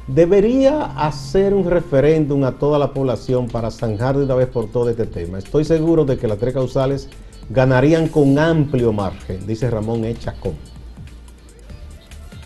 Debería 0.07 0.85
hacer 0.85 1.53
un 1.53 1.69
referéndum 1.69 2.43
a 2.43 2.53
toda 2.53 2.79
la 2.79 2.91
población 2.91 3.47
para 3.47 3.71
zanjar 3.71 4.17
de 4.17 4.25
una 4.25 4.35
vez 4.35 4.47
por 4.47 4.69
todo 4.69 4.89
este 4.89 5.05
tema. 5.05 5.37
Estoy 5.37 5.63
seguro 5.63 6.05
de 6.05 6.17
que 6.17 6.27
las 6.27 6.37
tres 6.37 6.53
causales 6.53 7.07
ganarían 7.49 8.07
con 8.07 8.37
amplio 8.39 8.91
margen, 8.93 9.45
dice 9.45 9.69
Ramón 9.69 10.03
E. 10.05 10.15
Chacón. 10.15 10.55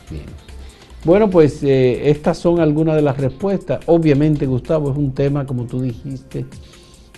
Bien. 0.10 0.26
Bueno, 1.06 1.30
pues 1.30 1.62
eh, 1.62 2.10
estas 2.10 2.38
son 2.39 2.60
algunas 2.60 2.95
de 2.95 3.04
las 3.04 3.17
respuestas. 3.17 3.80
Obviamente, 3.86 4.48
Gustavo, 4.48 4.91
es 4.91 4.98
un 4.98 5.13
tema, 5.13 5.45
como 5.45 5.65
tú 5.65 5.82
dijiste, 5.82 6.48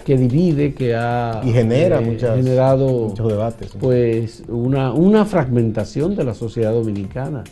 que 0.07 0.15
divide, 0.15 0.73
que 0.73 0.95
ha 0.95 1.41
y 1.43 1.51
genera 1.51 1.99
eh, 1.99 2.17
generado 2.17 3.09
muchos 3.09 3.27
debates. 3.27 3.71
Pues 3.77 4.41
una, 4.47 4.93
una, 4.93 5.25
fragmentación 5.25 6.15
de 6.15 6.23
la 6.23 6.33
sociedad 6.33 6.71
dominicana, 6.71 7.43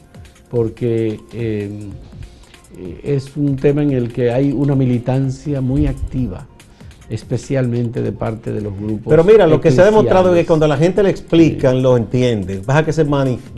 porque 0.50 1.20
eh, 1.34 1.90
es 3.04 3.36
un 3.36 3.58
tema 3.58 3.84
en 3.84 3.92
el 3.92 4.14
que 4.14 4.32
hay 4.32 4.54
una 4.54 4.74
militancia 4.74 5.60
muy 5.60 5.86
activa 5.86 6.48
especialmente 7.10 8.02
de 8.02 8.14
parte 8.14 8.54
de 8.54 8.62
los 8.62 8.74
grupos. 8.74 9.12
Pero 9.12 9.26
mira, 9.26 9.46
lo 9.46 9.60
que 9.60 9.70
se 9.70 9.82
ha 9.82 9.86
demostrado 9.86 10.34
es 10.34 10.40
que 10.40 10.48
cuando 10.48 10.66
la 10.66 10.78
gente 10.78 11.04
le 11.04 11.10
explican, 11.10 11.84
lo 11.84 11.98
entiende. 11.98 12.62
Baja 12.66 12.86
que 12.86 12.94
se, 12.94 13.06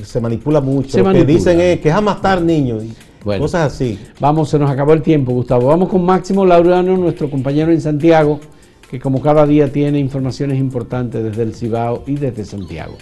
se 0.03 0.19
manipula 0.19 0.59
mucho. 0.59 0.97
lo 0.97 1.13
que 1.13 1.23
dicen 1.23 1.61
es 1.61 1.79
que 1.81 1.89
es 1.89 1.95
a 1.95 2.01
matar 2.01 2.41
niños. 2.41 2.83
Y 2.83 2.93
cosas 3.23 3.73
así. 3.73 3.99
Vamos, 4.19 4.49
se 4.49 4.57
nos 4.57 4.71
acabó 4.71 4.93
el 4.93 5.03
tiempo, 5.03 5.33
Gustavo. 5.33 5.67
Vamos 5.67 5.87
con 5.87 6.03
Máximo 6.03 6.45
Laureano, 6.45 6.97
nuestro 6.97 7.29
compañero 7.29 7.71
en 7.71 7.79
Santiago, 7.79 8.39
que 8.89 8.99
como 8.99 9.21
cada 9.21 9.45
día 9.45 9.71
tiene 9.71 9.99
informaciones 9.99 10.59
importantes 10.59 11.23
desde 11.23 11.43
el 11.43 11.55
Cibao 11.55 12.03
y 12.07 12.15
desde 12.15 12.45
Santiago. 12.45 12.97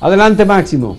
Adelante, 0.00 0.44
Máximo. 0.44 0.98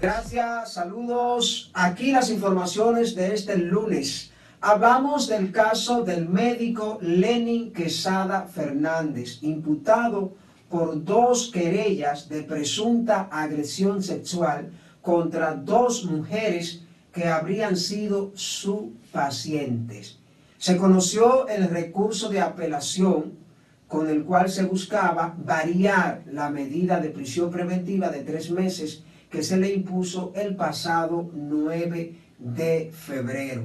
Gracias, 0.00 0.74
saludos. 0.74 1.70
Aquí 1.74 2.12
las 2.12 2.30
informaciones 2.30 3.14
de 3.14 3.34
este 3.34 3.56
lunes 3.56 4.32
Hablamos 4.60 5.28
del 5.28 5.52
caso 5.52 6.02
del 6.02 6.28
médico 6.28 6.98
Lenin 7.00 7.72
Quesada 7.72 8.42
Fernández, 8.42 9.38
imputado 9.42 10.32
por 10.68 11.04
dos 11.04 11.52
querellas 11.52 12.28
de 12.28 12.42
presunta 12.42 13.28
agresión 13.30 14.02
sexual 14.02 14.72
contra 15.00 15.54
dos 15.54 16.04
mujeres 16.04 16.82
que 17.12 17.28
habrían 17.28 17.76
sido 17.76 18.32
sus 18.34 18.86
pacientes. 19.12 20.17
Se 20.58 20.76
conoció 20.76 21.46
el 21.46 21.68
recurso 21.70 22.28
de 22.28 22.40
apelación 22.40 23.38
con 23.86 24.10
el 24.10 24.24
cual 24.24 24.50
se 24.50 24.64
buscaba 24.64 25.36
variar 25.38 26.24
la 26.26 26.50
medida 26.50 26.98
de 26.98 27.10
prisión 27.10 27.50
preventiva 27.50 28.08
de 28.08 28.24
tres 28.24 28.50
meses 28.50 29.04
que 29.30 29.44
se 29.44 29.56
le 29.56 29.72
impuso 29.72 30.32
el 30.34 30.56
pasado 30.56 31.30
9 31.32 32.14
de 32.38 32.90
febrero. 32.92 33.62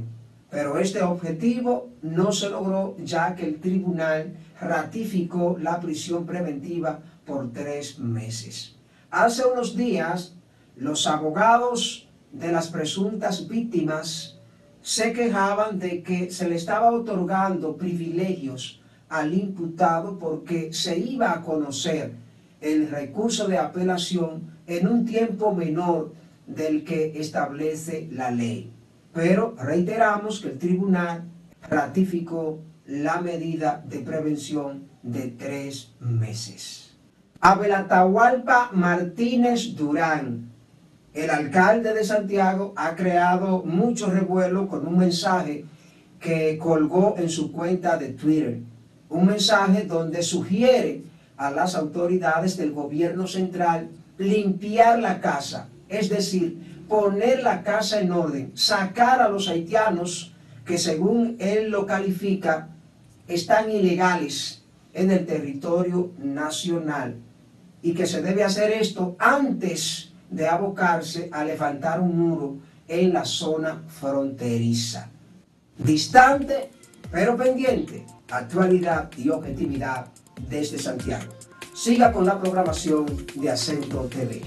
Pero 0.52 0.78
este 0.78 1.02
objetivo 1.02 1.90
no 2.04 2.32
se 2.32 2.52
logró 2.52 2.96
ya 3.00 3.36
que 3.36 3.48
el 3.48 3.60
tribunal 3.60 4.38
ratificó 4.62 5.58
la 5.60 5.80
prisión 5.80 6.28
preventiva 6.28 7.00
por 7.26 7.52
tres 7.52 7.98
meses. 7.98 8.76
Hace 9.10 9.46
unos 9.48 9.76
días, 9.76 10.36
los 10.76 11.08
abogados 11.08 12.08
de 12.32 12.52
las 12.52 12.68
presuntas 12.68 13.48
víctimas 13.48 14.33
se 14.84 15.14
quejaban 15.14 15.80
de 15.80 16.04
que 16.04 16.30
se 16.30 16.48
le 16.48 16.56
estaba 16.56 16.92
otorgando 16.92 17.78
privilegios 17.78 18.82
al 19.08 19.34
imputado 19.34 20.20
porque 20.20 20.74
se 20.74 21.00
iba 21.00 21.32
a 21.32 21.42
conocer 21.42 22.12
el 22.60 22.90
recurso 22.90 23.48
de 23.48 23.58
apelación 23.58 24.44
en 24.68 24.88
un 24.88 25.06
tiempo 25.06 25.56
menor 25.56 26.14
del 26.46 26.84
que 26.84 27.14
establece 27.20 28.10
la 28.12 28.30
ley. 28.30 28.72
Pero 29.14 29.56
reiteramos 29.58 30.42
que 30.42 30.50
el 30.50 30.58
tribunal 30.58 31.24
ratificó 31.70 32.60
la 32.86 33.22
medida 33.22 33.84
de 33.88 34.00
prevención 34.00 34.90
de 35.02 35.30
tres 35.30 35.94
meses. 36.00 36.98
Abel 37.40 37.74
Atahualpa 37.74 38.72
Martínez 38.74 39.76
Durán, 39.76 40.53
el 41.14 41.30
alcalde 41.30 41.94
de 41.94 42.04
Santiago 42.04 42.74
ha 42.76 42.96
creado 42.96 43.64
mucho 43.64 44.10
revuelo 44.10 44.68
con 44.68 44.88
un 44.88 44.98
mensaje 44.98 45.66
que 46.20 46.58
colgó 46.58 47.16
en 47.18 47.30
su 47.30 47.52
cuenta 47.52 47.98
de 47.98 48.10
Twitter. 48.10 48.60
Un 49.10 49.28
mensaje 49.28 49.84
donde 49.84 50.24
sugiere 50.24 51.04
a 51.38 51.52
las 51.52 51.76
autoridades 51.76 52.58
del 52.58 52.72
gobierno 52.72 53.28
central 53.28 53.90
limpiar 54.18 55.00
la 55.00 55.20
casa, 55.20 55.68
es 55.88 56.10
decir, 56.10 56.86
poner 56.88 57.44
la 57.44 57.62
casa 57.64 58.00
en 58.00 58.12
orden, 58.12 58.52
sacar 58.56 59.22
a 59.22 59.30
los 59.30 59.48
haitianos 59.48 60.34
que 60.66 60.78
según 60.78 61.36
él 61.40 61.70
lo 61.70 61.86
califica 61.86 62.70
están 63.28 63.70
ilegales 63.70 64.64
en 64.94 65.12
el 65.12 65.26
territorio 65.26 66.12
nacional 66.18 67.16
y 67.82 67.94
que 67.94 68.06
se 68.06 68.22
debe 68.22 68.44
hacer 68.44 68.72
esto 68.72 69.16
antes 69.20 70.13
de 70.34 70.48
abocarse 70.48 71.30
a 71.32 71.44
levantar 71.44 72.00
un 72.00 72.18
muro 72.18 72.58
en 72.88 73.14
la 73.14 73.24
zona 73.24 73.84
fronteriza. 73.88 75.10
Distante, 75.78 76.70
pero 77.12 77.38
pendiente, 77.38 78.06
actualidad 78.30 79.10
y 79.18 79.30
objetividad 79.30 80.08
desde 80.50 80.80
Santiago. 80.80 81.32
Siga 81.76 82.12
con 82.12 82.26
la 82.26 82.40
programación 82.40 83.06
de 83.36 83.50
Acento 83.50 84.06
TV. 84.06 84.42